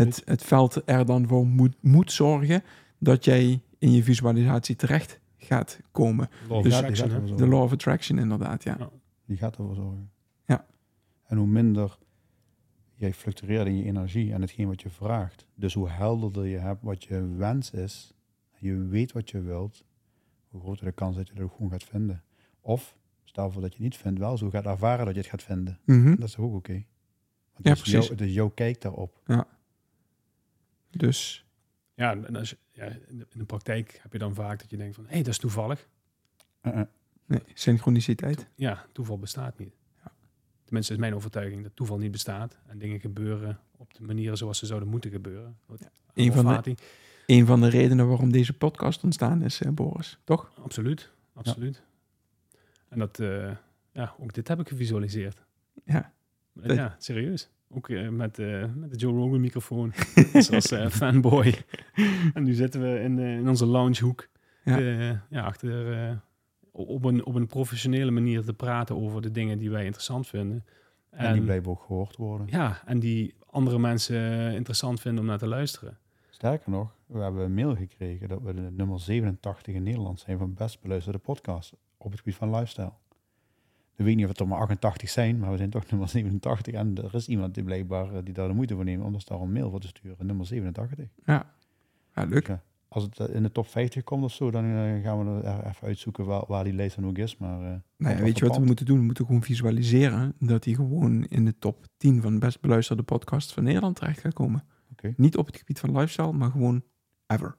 Het, 0.00 0.22
het 0.24 0.42
veld 0.44 0.82
er 0.84 1.06
dan 1.06 1.26
voor 1.26 1.46
moet, 1.46 1.74
moet 1.80 2.12
zorgen 2.12 2.62
dat 2.98 3.24
jij 3.24 3.62
in 3.78 3.92
je 3.92 4.02
visualisatie 4.02 4.76
terecht 4.76 5.20
gaat 5.38 5.80
komen. 5.92 6.28
Law 6.48 6.58
of 6.58 6.62
Dus- 6.64 7.36
De 7.36 7.46
law 7.46 7.62
of 7.62 7.72
attraction 7.72 8.18
inderdaad, 8.18 8.62
ja. 8.64 8.76
Ja. 8.78 8.90
Die 9.26 9.36
gaat 9.36 9.56
ervoor 9.56 9.74
zorgen. 9.74 10.10
En 11.28 11.36
hoe 11.36 11.46
minder 11.46 11.98
jij 12.94 13.12
fluctueert 13.14 13.66
in 13.66 13.76
je 13.76 13.84
energie 13.84 14.32
en 14.32 14.40
hetgeen 14.40 14.66
wat 14.66 14.82
je 14.82 14.90
vraagt. 14.90 15.46
Dus 15.54 15.74
hoe 15.74 15.88
helderder 15.88 16.46
je 16.46 16.56
hebt 16.58 16.82
wat 16.82 17.04
je 17.04 17.28
wens 17.36 17.70
is, 17.70 18.14
en 18.52 18.66
je 18.66 18.76
weet 18.86 19.12
wat 19.12 19.30
je 19.30 19.40
wilt, 19.40 19.84
hoe 20.48 20.60
groter 20.60 20.84
de 20.84 20.92
kans 20.92 21.16
dat 21.16 21.26
je 21.28 21.32
het 21.34 21.42
ook 21.42 21.52
gewoon 21.52 21.70
gaat 21.70 21.84
vinden. 21.84 22.22
Of, 22.60 22.98
stel 23.24 23.50
voor 23.50 23.60
dat 23.62 23.70
je 23.70 23.76
het 23.82 23.84
niet 23.92 23.96
vindt, 23.96 24.18
wel 24.18 24.36
zo 24.36 24.50
gaat 24.50 24.66
ervaren 24.66 25.04
dat 25.04 25.14
je 25.14 25.20
het 25.20 25.30
gaat 25.30 25.42
vinden. 25.42 25.78
Mhm. 25.84 26.14
Dat 26.16 26.28
is 26.28 26.36
ook 26.36 26.54
oké. 26.54 26.72
Want 26.72 27.64
Ja, 27.66 27.70
het 27.70 27.78
is 27.78 27.84
jouw- 27.84 27.92
precies. 28.00 28.08
Het 28.18 28.20
is 28.28 28.34
jouw 28.34 28.48
kijk 28.48 28.80
daarop. 28.80 29.20
Dus 30.90 31.46
Ja, 31.94 32.12
en 32.24 32.36
als 32.36 32.50
je, 32.50 32.58
ja, 32.72 32.84
in, 32.84 33.18
de, 33.18 33.26
in 33.30 33.38
de 33.38 33.44
praktijk 33.44 33.98
heb 34.02 34.12
je 34.12 34.18
dan 34.18 34.34
vaak 34.34 34.58
dat 34.60 34.70
je 34.70 34.76
denkt 34.76 34.94
van, 34.94 35.04
hé, 35.04 35.10
hey, 35.10 35.18
dat 35.22 35.32
is 35.32 35.38
toevallig. 35.38 35.88
Nee, 37.26 37.42
synchroniciteit. 37.54 38.48
Ja, 38.54 38.86
toeval 38.92 39.18
bestaat 39.18 39.58
niet. 39.58 39.74
Tenminste, 40.68 40.92
is 40.92 40.98
mijn 40.98 41.14
overtuiging 41.14 41.62
dat 41.62 41.72
toeval 41.76 41.98
niet 41.98 42.10
bestaat. 42.10 42.56
En 42.66 42.78
dingen 42.78 43.00
gebeuren 43.00 43.58
op 43.76 43.94
de 43.94 44.02
manieren 44.02 44.36
zoals 44.36 44.58
ze 44.58 44.66
zouden 44.66 44.88
moeten 44.88 45.10
gebeuren. 45.10 45.56
Wat- 45.66 45.90
Een 46.14 46.32
van 46.32 46.44
de-. 46.62 46.74
Een 47.26 47.46
van 47.46 47.60
de 47.60 47.68
redenen 47.68 48.08
waarom 48.08 48.32
deze 48.32 48.52
podcast 48.52 49.04
ontstaan 49.04 49.42
is, 49.42 49.60
eh, 49.60 49.70
Boris, 49.72 50.18
toch? 50.24 50.52
Absoluut, 50.62 51.10
absoluut. 51.34 51.82
En 52.88 52.98
dat, 52.98 53.18
eh, 53.20 53.50
ja, 53.92 54.14
ook 54.20 54.32
dit 54.34 54.48
heb 54.48 54.60
ik 54.60 54.68
gevisualiseerd. 54.68 55.44
Ja. 55.84 56.12
Ja, 56.62 56.96
serieus. 56.98 57.48
Ook 57.70 57.88
eh, 57.88 58.08
met, 58.08 58.38
eh, 58.38 58.64
met 58.74 58.90
de 58.90 58.96
Joe 58.96 59.12
Rogan 59.14 59.40
microfoon. 59.40 59.92
als 60.34 60.50
als 60.52 60.70
eh, 60.70 60.88
fanboy. 60.88 61.54
en 62.34 62.42
nu 62.42 62.52
zitten 62.52 62.80
we 62.80 63.00
in, 63.00 63.18
in 63.18 63.48
onze 63.48 63.66
loungehoek. 63.66 64.28
Ja. 64.64 64.76
Ja. 64.78 65.26
ja, 65.30 65.42
achter, 65.42 66.22
op, 66.86 67.04
een, 67.04 67.24
op 67.24 67.34
een 67.34 67.46
professionele 67.46 68.10
manier 68.10 68.42
te 68.42 68.54
praten 68.54 68.96
over 68.96 69.22
de 69.22 69.30
dingen 69.30 69.58
die 69.58 69.70
wij 69.70 69.84
interessant 69.84 70.26
vinden. 70.26 70.64
En, 71.10 71.32
die 71.32 71.42
blijven 71.42 71.70
ook 71.70 71.82
gehoord 71.82 72.16
worden. 72.16 72.46
Ja, 72.50 72.82
en 72.84 72.98
die 72.98 73.34
andere 73.46 73.78
mensen 73.78 74.52
interessant 74.54 75.00
vinden 75.00 75.20
om 75.20 75.26
naar 75.26 75.38
te 75.38 75.46
luisteren. 75.46 75.98
Sterker 76.30 76.70
nog, 76.70 76.94
we 77.06 77.18
hebben 77.18 77.44
een 77.44 77.54
mail 77.54 77.76
gekregen 77.76 78.28
dat 78.28 78.42
we 78.42 78.54
de 78.54 78.70
nummer 78.70 79.00
87 79.00 79.74
in 79.74 79.82
Nederland 79.82 80.20
zijn 80.20 80.38
van 80.38 80.54
best 80.54 80.80
beluisterde 80.80 81.18
podcast 81.18 81.72
op 81.96 82.10
het 82.10 82.20
gebied 82.20 82.34
van 82.34 82.50
lifestyle. 82.50 82.92
Ik 83.96 84.04
weet 84.04 84.16
niet 84.16 84.24
of 84.24 84.30
het 84.30 84.40
er 84.40 84.48
maar 84.48 84.58
88 84.58 85.10
zijn, 85.10 85.38
maar 85.38 85.50
we 85.50 85.56
zijn 85.56 85.70
toch 85.70 85.86
nummer 85.90 86.08
87 86.08 86.74
en 86.74 86.96
er 86.96 87.14
is 87.14 87.28
iemand 87.28 87.54
die 87.54 87.64
blijkbaar 87.64 88.14
eh, 88.14 88.24
die 88.24 88.34
daar 88.34 88.48
de 88.48 88.54
moeite 88.54 88.74
voor 88.74 88.84
neemt 88.84 89.04
om 89.04 89.14
ons 89.14 89.24
daar 89.24 89.40
een 89.40 89.52
mail 89.52 89.70
voor 89.70 89.80
te 89.80 89.86
sturen, 89.86 90.26
nummer 90.26 90.46
87. 90.46 91.08
Ja, 91.24 91.54
leuk. 92.14 92.46
Ja. 92.46 92.62
Als 92.88 93.02
het 93.02 93.18
eh, 93.20 93.34
in 93.34 93.42
de 93.42 93.52
top 93.52 93.66
50 93.66 94.04
komt 94.04 94.24
of 94.24 94.32
zo, 94.32 94.50
dan 94.50 94.64
eh, 94.64 95.02
gaan 95.02 95.34
we 95.34 95.42
er 95.42 95.66
even 95.66 95.86
uitzoeken 95.86 96.24
waar, 96.24 96.44
waar 96.46 96.64
die 96.64 96.72
lijst 96.72 96.96
dan 96.96 97.06
ook 97.06 97.18
is. 97.18 97.36
Maar, 97.36 97.60
eh, 97.62 97.76
Nou 97.96 98.16
ja, 98.16 98.22
weet 98.22 98.38
je 98.38 98.46
wat 98.46 98.56
we 98.56 98.64
moeten 98.64 98.86
doen? 98.86 98.98
We 98.98 99.04
moeten 99.04 99.26
gewoon 99.26 99.42
visualiseren 99.42 100.34
dat 100.38 100.64
hij 100.64 100.74
gewoon 100.74 101.24
in 101.24 101.44
de 101.44 101.58
top 101.58 101.86
10 101.96 102.22
van 102.22 102.32
de 102.32 102.38
best 102.38 102.60
beluisterde 102.60 103.02
podcasts 103.02 103.52
van 103.52 103.64
Nederland 103.64 103.96
terecht 103.96 104.20
gaat 104.20 104.32
komen. 104.34 104.64
Oké. 104.92 105.14
Niet 105.16 105.36
op 105.36 105.46
het 105.46 105.56
gebied 105.56 105.78
van 105.80 105.92
lifestyle, 105.92 106.32
maar 106.32 106.50
gewoon 106.50 106.82
ever. 107.26 107.56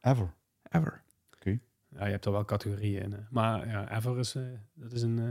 Ever. 0.00 0.34
Ever. 0.70 1.02
Ja, 1.90 2.04
je 2.04 2.10
hebt 2.10 2.24
er 2.24 2.32
wel 2.32 2.44
categorieën 2.44 3.02
in. 3.02 3.12
hè. 3.12 3.18
Maar 3.30 3.68
ja, 3.68 3.96
Ever 3.96 4.18
is, 4.18 4.34
eh, 4.34 4.42
dat 4.74 4.92
is 4.92 5.02
een... 5.02 5.18
eh, 5.18 5.28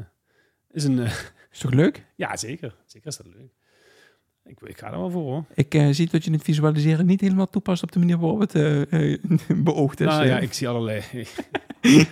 is 0.71 0.83
een 0.83 0.99
eh, 0.99 1.13
Is 1.51 1.59
toch 1.59 1.71
leuk? 1.71 2.05
ja, 2.15 2.37
zeker. 2.37 2.75
Zeker 2.85 3.07
is 3.07 3.17
dat 3.17 3.25
leuk. 3.27 3.53
Ik, 4.47 4.59
ik 4.61 4.77
ga 4.77 4.91
er 4.91 4.97
wel 4.97 5.09
voor, 5.09 5.23
hoor. 5.23 5.43
Ik 5.53 5.73
eh, 5.73 5.87
zie 5.91 6.09
dat 6.09 6.23
je 6.23 6.31
het 6.31 6.43
visualiseren 6.43 7.05
niet 7.05 7.21
helemaal 7.21 7.49
toepast 7.49 7.83
op 7.83 7.91
de 7.91 7.99
manier 7.99 8.17
waarop 8.17 8.39
het 8.39 8.55
eh, 8.55 9.17
beoogd 9.63 9.99
is. 9.99 10.05
nou 10.05 10.25
ja, 10.25 10.39
ik 10.39 10.53
zie 10.53 10.67
allerlei... 10.67 11.01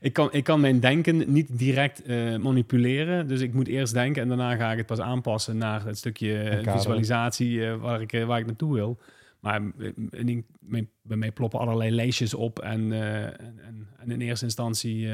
ik, 0.00 0.12
kan, 0.12 0.28
ik 0.32 0.44
kan 0.44 0.60
mijn 0.60 0.80
denken 0.80 1.32
niet 1.32 1.58
direct 1.58 2.08
manipuleren. 2.38 3.28
Dus 3.28 3.40
ik 3.40 3.54
moet 3.54 3.68
eerst 3.68 3.92
denken 3.92 4.22
en 4.22 4.28
daarna 4.28 4.56
ga 4.56 4.70
ik 4.70 4.76
het 4.78 4.86
pas 4.86 5.00
aanpassen 5.00 5.56
naar 5.56 5.84
het 5.84 5.98
stukje 5.98 6.60
visualisatie 6.62 7.66
waar, 7.66 8.00
ik, 8.00 8.24
waar 8.26 8.38
ik 8.38 8.46
naartoe 8.46 8.74
wil. 8.74 8.98
Maar 9.40 9.62
bij 11.02 11.16
mij 11.16 11.32
ploppen 11.32 11.60
allerlei 11.60 11.90
lijstjes 11.90 12.34
op. 12.34 12.58
En, 12.58 12.92
en, 12.92 13.88
en, 13.98 14.10
in 14.10 14.20
eerste 14.20 14.44
instantie 14.44 15.08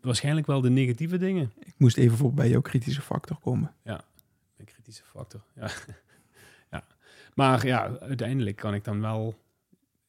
waarschijnlijk 0.00 0.46
wel 0.46 0.60
de 0.60 0.70
negatieve 0.70 1.16
dingen. 1.16 1.52
Ik 1.58 1.74
moest 1.76 1.96
even 1.96 2.16
voor 2.16 2.34
bij 2.34 2.48
jouw 2.48 2.60
kritische 2.60 3.02
factor 3.02 3.38
komen. 3.38 3.74
Een 4.56 4.64
kritische 4.64 5.04
factor, 5.04 5.44
ja. 5.54 5.70
ja. 6.70 6.86
Maar 7.34 7.66
ja, 7.66 7.98
uiteindelijk 7.98 8.56
kan 8.56 8.74
ik 8.74 8.84
dan 8.84 9.00
wel... 9.00 9.34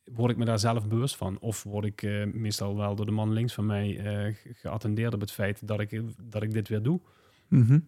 Word 0.03 0.31
ik 0.31 0.38
me 0.38 0.45
daar 0.45 0.59
zelf 0.59 0.88
bewust 0.88 1.15
van? 1.15 1.39
Of 1.39 1.63
word 1.63 1.86
ik 1.86 2.01
eh, 2.01 2.25
meestal 2.33 2.75
wel 2.75 2.95
door 2.95 3.05
de 3.05 3.12
man 3.12 3.33
links 3.33 3.53
van 3.53 3.65
mij 3.65 3.97
eh, 3.97 4.36
ge- 4.36 4.53
geattendeerd 4.53 5.13
op 5.13 5.19
het 5.21 5.31
feit 5.31 5.67
dat 5.67 5.79
ik, 5.79 6.01
dat 6.21 6.43
ik 6.43 6.51
dit 6.53 6.67
weer 6.67 6.81
doe? 6.81 6.99
Mhm. 7.47 7.79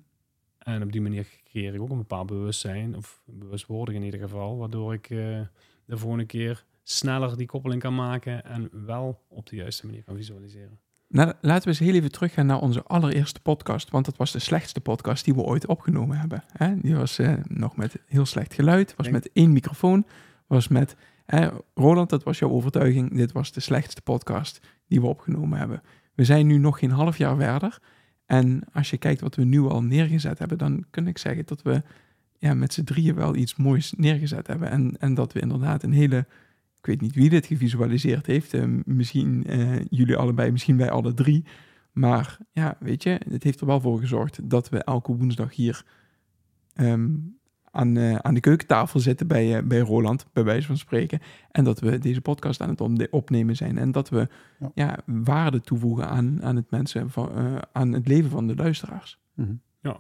En 0.58 0.84
op 0.84 0.92
die 0.92 1.02
manier 1.02 1.28
creëer 1.44 1.74
ik 1.74 1.82
ook 1.82 1.90
een 1.90 1.98
bepaald 1.98 2.28
bewustzijn, 2.28 2.96
of 2.96 3.22
bewustwording 3.26 3.98
in 3.98 4.04
ieder 4.04 4.20
geval, 4.20 4.58
waardoor 4.58 4.94
ik 4.94 5.10
eh, 5.10 5.18
de 5.86 5.98
volgende 5.98 6.26
keer 6.26 6.66
sneller 6.84 7.38
die 7.38 7.48
koppeling 7.48 7.82
kan 7.82 7.96
maken 7.96 8.44
en 8.46 8.86
wel 8.86 9.24
op 9.28 9.46
de 9.46 9.56
juiste 9.56 9.86
manier 9.86 10.04
kan 10.04 10.16
visualiseren. 10.16 10.80
Nou, 11.08 11.34
laten 11.42 11.64
we 11.64 11.70
eens 11.70 11.80
heel 11.80 11.94
even 11.94 12.12
teruggaan 12.12 12.46
naar 12.46 12.62
onze 12.62 12.84
allereerste 12.84 13.42
podcast. 13.42 13.90
Want 13.90 14.06
dat 14.06 14.18
was 14.18 14.32
de 14.32 14.40
slechtste 14.40 14.82
podcast 14.82 15.26
die 15.26 15.34
we 15.34 15.42
ooit 15.42 15.68
opgenomen 15.68 16.18
hebben. 16.18 16.44
Hè? 16.52 16.80
Die 16.80 16.96
was 16.96 17.20
eh, 17.20 17.34
nog 17.44 17.76
met 17.76 17.96
heel 18.06 18.26
slecht 18.26 18.54
geluid, 18.54 18.94
was 18.98 19.10
met 19.10 19.30
één 19.34 19.54
microfoon, 19.54 20.06
was 20.48 20.68
met... 20.68 20.96
Roland, 21.74 22.10
dat 22.10 22.24
was 22.24 22.40
jouw 22.40 22.50
overtuiging. 22.50 23.16
Dit 23.16 23.32
was 23.32 23.52
de 23.52 23.60
slechtste 23.60 24.02
podcast 24.02 24.60
die 24.88 25.02
we 25.02 25.08
opgenomen 25.08 25.58
hebben. 25.58 25.82
We 26.14 26.24
zijn 26.24 26.48
nu 26.48 26.58
nog 26.58 26.80
geen 26.80 26.92
half 26.92 27.18
jaar 27.18 27.36
verder. 27.36 27.80
En 28.26 28.64
als 28.74 28.90
je 28.90 28.98
kijkt 28.98 29.22
wat 29.22 29.36
we 29.36 29.44
nu 29.44 29.60
al 29.62 29.84
neergezet 29.84 30.40
hebben, 30.40 30.58
dan 30.58 30.86
kan 30.90 31.08
ik 31.08 31.18
zeggen 31.18 31.46
dat 31.46 31.62
we 31.62 31.84
ja, 32.38 32.54
met 32.54 32.74
z'n 32.74 32.84
drieën 32.84 33.16
wel 33.16 33.36
iets 33.36 33.56
moois 33.56 33.94
neergezet 33.98 34.48
hebben. 34.48 34.70
En, 34.70 34.96
en 35.00 35.14
dat 35.14 35.34
we 35.34 35.40
inderdaad 35.40 35.84
een 35.84 35.94
hele... 35.94 36.26
Ik 36.86 36.92
weet 36.92 37.02
niet 37.02 37.16
wie 37.16 37.30
dit 37.30 37.46
gevisualiseerd 37.46 38.26
heeft. 38.26 38.54
eh, 38.54 38.64
misschien 38.86 39.44
eh, 39.46 39.80
jullie 39.90 40.16
allebei, 40.18 40.52
misschien 40.52 40.78
wij 40.78 40.90
alle 40.92 41.14
drie. 41.14 41.44
Maar 41.92 42.38
ja, 42.52 42.78
weet 42.80 43.04
je, 43.04 43.20
het 43.30 43.44
heeft 43.44 43.60
er 43.60 43.66
wel 43.68 43.82
voor 43.82 44.00
gezorgd 44.00 44.50
dat 44.50 44.70
we 44.70 44.84
elke 44.84 45.16
woensdag 45.16 45.56
hier 45.56 45.86
ehm, 46.74 47.16
aan, 47.72 47.98
eh, 47.98 48.16
aan 48.16 48.34
de 48.34 48.40
keukentafel 48.40 49.00
zitten 49.00 49.28
bij, 49.28 49.58
eh, 49.58 49.64
bij 49.64 49.80
Roland, 49.80 50.26
bij 50.34 50.44
wijze 50.44 50.68
van 50.68 50.78
spreken. 50.78 51.20
En 51.52 51.64
dat 51.64 51.80
we 51.80 52.00
deze 52.00 52.22
podcast 52.22 52.62
aan 52.62 52.70
het 52.70 52.82
opne- 52.82 53.08
opnemen 53.12 53.56
zijn. 53.56 53.78
En 53.78 53.92
dat 53.92 54.10
we 54.10 54.28
Ja. 54.60 54.72
ja. 54.74 54.98
waarde 55.06 55.62
toevoegen 55.62 56.08
aan, 56.10 56.44
aan 56.44 56.56
het 56.56 56.72
mensen, 56.72 57.10
van, 57.10 57.32
eh, 57.36 57.56
aan 57.72 57.92
het 57.92 58.08
leven 58.08 58.30
van 58.30 58.48
de 58.48 58.56
luisteraars. 58.56 59.20
Mhm. 59.34 59.54
Ja, 59.82 59.90
en 59.92 59.98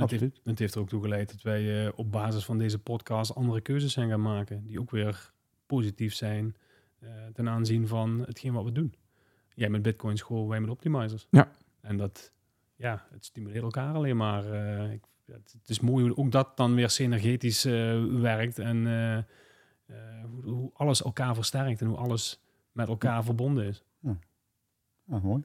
het 0.00 0.10
heeft, 0.10 0.22
Absoluut. 0.22 0.40
het 0.44 0.58
heeft 0.58 0.74
er 0.74 0.80
ook 0.80 0.88
toe 0.88 1.02
geleid 1.02 1.30
dat 1.30 1.42
wij 1.42 1.84
eh, 1.86 1.92
op 1.96 2.12
basis 2.12 2.44
van 2.44 2.58
deze 2.58 2.78
podcast 2.78 3.34
andere 3.34 3.60
keuzes 3.60 3.92
zijn 3.92 4.08
gaan 4.08 4.22
maken, 4.22 4.66
die 4.66 4.80
ook 4.80 4.90
weer 4.90 5.32
positief 5.68 6.14
zijn 6.14 6.56
eh, 6.98 7.08
ten 7.32 7.48
aanzien 7.48 7.86
van 7.88 8.20
hetgeen 8.26 8.52
wat 8.52 8.64
we 8.64 8.72
doen. 8.72 8.94
Jij 9.54 9.68
met 9.70 9.82
Bitcoin 9.82 10.16
school, 10.16 10.48
wij 10.48 10.60
met 10.60 10.70
optimizers. 10.70 11.26
Ja. 11.30 11.50
En 11.80 11.96
dat, 11.96 12.32
ja, 12.76 13.06
het 13.10 13.24
stimuleert 13.24 13.62
elkaar 13.62 13.94
alleen 13.94 14.16
maar. 14.16 14.52
eh, 14.52 14.92
ik, 14.92 15.02
het, 15.26 15.54
het 15.60 15.68
is 15.68 15.80
mooi 15.80 16.04
hoe 16.04 16.16
ook 16.16 16.32
dat 16.32 16.56
dan 16.56 16.74
weer 16.74 16.90
synergetisch 16.90 17.64
eh, 17.64 18.04
werkt 18.04 18.58
en 18.58 18.86
eh, 18.86 19.16
eh, 19.16 19.24
hoe, 20.30 20.44
hoe 20.44 20.70
alles 20.74 21.02
elkaar 21.02 21.34
versterkt 21.34 21.80
en 21.80 21.86
hoe 21.86 21.96
alles 21.96 22.40
met 22.72 22.88
elkaar 22.88 23.24
verbonden 23.24 23.66
is. 23.66 23.84
Ah, 25.10 25.22
mooi. 25.22 25.42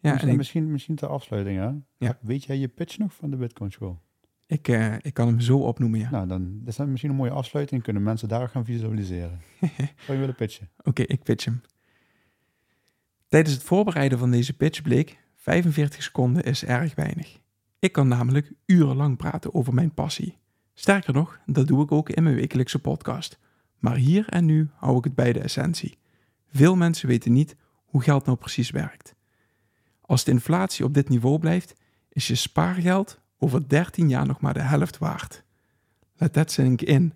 Ja, 0.00 0.10
misschien, 0.10 0.20
en 0.28 0.28
ik, 0.28 0.36
misschien, 0.36 0.70
misschien 0.72 0.94
ter 0.96 1.08
afsluiting, 1.08 1.58
hè? 1.58 1.70
Ja. 2.06 2.18
Weet 2.20 2.44
jij 2.44 2.56
je 2.56 2.68
pitch 2.68 2.98
nog 2.98 3.14
van 3.14 3.30
de 3.30 3.36
Bitcoin 3.36 3.70
School? 3.70 4.00
Ik, 4.48 4.68
eh, 4.68 4.94
ik 5.00 5.14
kan 5.14 5.26
hem 5.26 5.40
zo 5.40 5.58
opnoemen, 5.58 6.00
ja. 6.00 6.10
Nou, 6.10 6.26
dan 6.26 6.62
is 6.64 6.76
dat 6.76 6.86
misschien 6.86 7.10
een 7.10 7.16
mooie 7.16 7.30
afsluiting. 7.30 7.82
Kunnen 7.82 8.02
mensen 8.02 8.28
daar 8.28 8.48
gaan 8.48 8.64
visualiseren. 8.64 9.40
Zou 10.04 10.12
je 10.12 10.18
willen 10.18 10.34
pitchen? 10.34 10.68
Oké, 10.82 11.02
ik 11.02 11.22
pitch 11.22 11.44
hem. 11.44 11.60
Tijdens 13.28 13.54
het 13.54 13.64
voorbereiden 13.64 14.18
van 14.18 14.30
deze 14.30 14.52
pitch 14.52 14.82
bleek, 14.82 15.18
45 15.36 16.02
seconden 16.02 16.44
is 16.44 16.64
erg 16.64 16.94
weinig. 16.94 17.38
Ik 17.78 17.92
kan 17.92 18.08
namelijk 18.08 18.52
urenlang 18.66 19.16
praten 19.16 19.54
over 19.54 19.74
mijn 19.74 19.94
passie. 19.94 20.38
Sterker 20.74 21.12
nog, 21.12 21.38
dat 21.46 21.66
doe 21.66 21.82
ik 21.82 21.92
ook 21.92 22.08
in 22.10 22.22
mijn 22.22 22.34
wekelijkse 22.34 22.78
podcast. 22.78 23.38
Maar 23.78 23.96
hier 23.96 24.28
en 24.28 24.44
nu 24.44 24.70
hou 24.74 24.98
ik 24.98 25.04
het 25.04 25.14
bij 25.14 25.32
de 25.32 25.40
essentie. 25.40 25.98
Veel 26.50 26.76
mensen 26.76 27.08
weten 27.08 27.32
niet 27.32 27.56
hoe 27.84 28.02
geld 28.02 28.24
nou 28.24 28.38
precies 28.38 28.70
werkt. 28.70 29.14
Als 30.00 30.24
de 30.24 30.30
inflatie 30.30 30.84
op 30.84 30.94
dit 30.94 31.08
niveau 31.08 31.38
blijft, 31.38 31.74
is 32.08 32.26
je 32.26 32.34
spaargeld 32.34 33.20
over 33.38 33.68
13 33.68 34.08
jaar 34.08 34.26
nog 34.26 34.40
maar 34.40 34.54
de 34.54 34.60
helft 34.60 34.98
waard. 34.98 35.44
Let 36.14 36.32
that 36.32 36.50
sink 36.50 36.80
in. 36.80 37.12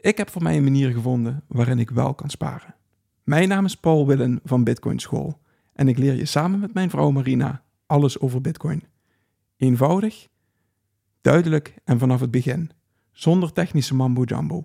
Ik 0.00 0.16
heb 0.16 0.30
voor 0.30 0.42
mij 0.42 0.56
een 0.56 0.64
manier 0.64 0.90
gevonden 0.90 1.42
waarin 1.46 1.78
ik 1.78 1.90
wel 1.90 2.14
kan 2.14 2.30
sparen. 2.30 2.74
Mijn 3.22 3.48
naam 3.48 3.64
is 3.64 3.76
Paul 3.76 4.06
Willen 4.06 4.40
van 4.44 4.64
Bitcoin 4.64 4.98
School 4.98 5.40
en 5.72 5.88
ik 5.88 5.98
leer 5.98 6.14
je 6.14 6.24
samen 6.24 6.60
met 6.60 6.74
mijn 6.74 6.90
vrouw 6.90 7.10
Marina 7.10 7.62
alles 7.86 8.20
over 8.20 8.40
Bitcoin. 8.40 8.82
Eenvoudig, 9.56 10.28
duidelijk 11.20 11.74
en 11.84 11.98
vanaf 11.98 12.20
het 12.20 12.30
begin, 12.30 12.70
zonder 13.12 13.52
technische 13.52 13.94
mambo 13.94 14.22
jumbo. 14.22 14.64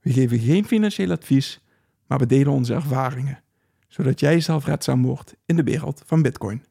We 0.00 0.12
geven 0.12 0.38
geen 0.38 0.64
financieel 0.64 1.10
advies, 1.10 1.64
maar 2.06 2.18
we 2.18 2.26
delen 2.26 2.52
onze 2.52 2.74
ervaringen, 2.74 3.42
zodat 3.88 4.20
jij 4.20 4.40
zelfredzaam 4.40 5.02
wordt 5.02 5.36
in 5.46 5.56
de 5.56 5.62
wereld 5.62 6.02
van 6.06 6.22
Bitcoin. 6.22 6.64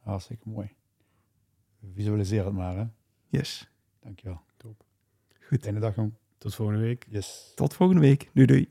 Hartstikke 0.00 0.48
mooi. 0.48 0.77
Visualiseer 1.94 2.44
het 2.44 2.54
maar, 2.54 2.76
hè? 2.76 2.84
Yes. 3.28 3.68
Dankjewel. 4.02 4.40
Top. 4.56 4.84
Goed. 5.48 5.62
Fijne 5.62 5.80
dag, 5.80 5.94
jong. 5.94 6.12
Tot 6.38 6.54
volgende 6.54 6.80
week. 6.80 7.06
Yes. 7.10 7.52
Tot 7.54 7.74
volgende 7.74 8.02
week. 8.02 8.30
Doei 8.34 8.46
doei. 8.46 8.66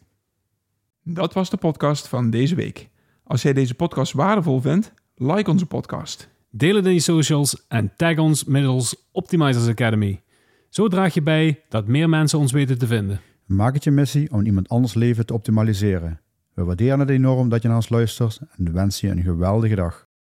Dat 1.04 1.34
was 1.34 1.50
de 1.50 1.58
podcast 1.58 2.08
van 2.08 2.30
deze 2.30 2.56
week. 2.56 2.90
Als 3.24 3.42
jij 3.42 3.54
deze 3.54 3.74
podcast 3.74 4.14
waardevol 4.14 4.62
vindt, 4.62 4.94
like 5.16 5.50
onze 5.50 5.66
podcast. 5.66 6.30
Deel 6.50 6.76
het 6.76 6.86
in 6.86 6.94
je 6.94 7.00
socials 7.00 7.66
en 7.68 7.94
tag 7.96 8.18
ons 8.18 8.44
middels 8.44 9.08
Optimizers 9.12 9.68
Academy. 9.68 10.22
Zo 10.70 10.88
draag 10.88 11.14
je 11.14 11.22
bij 11.22 11.64
dat 11.70 11.88
meer 11.88 12.10
mensen 12.10 12.40
ons 12.40 12.52
weten 12.52 12.78
te 12.78 12.88
vinden. 12.88 13.22
Maak 13.46 13.74
het 13.74 13.84
je 13.84 13.92
missie 13.92 14.32
om 14.32 14.46
iemand 14.46 14.70
anders 14.70 14.94
leven 14.94 15.26
te 15.26 15.34
optimaliseren. 15.34 16.22
We 16.54 16.64
waarderen 16.64 17.00
het 17.00 17.10
enorm 17.10 17.50
dat 17.50 17.62
je 17.62 17.68
naar 17.68 17.78
ons 17.78 17.90
luistert 17.90 18.40
en 18.58 18.74
wensen 18.74 19.08
je 19.08 19.16
een 19.16 19.24
geweldige 19.24 19.76
dag. 19.76 20.07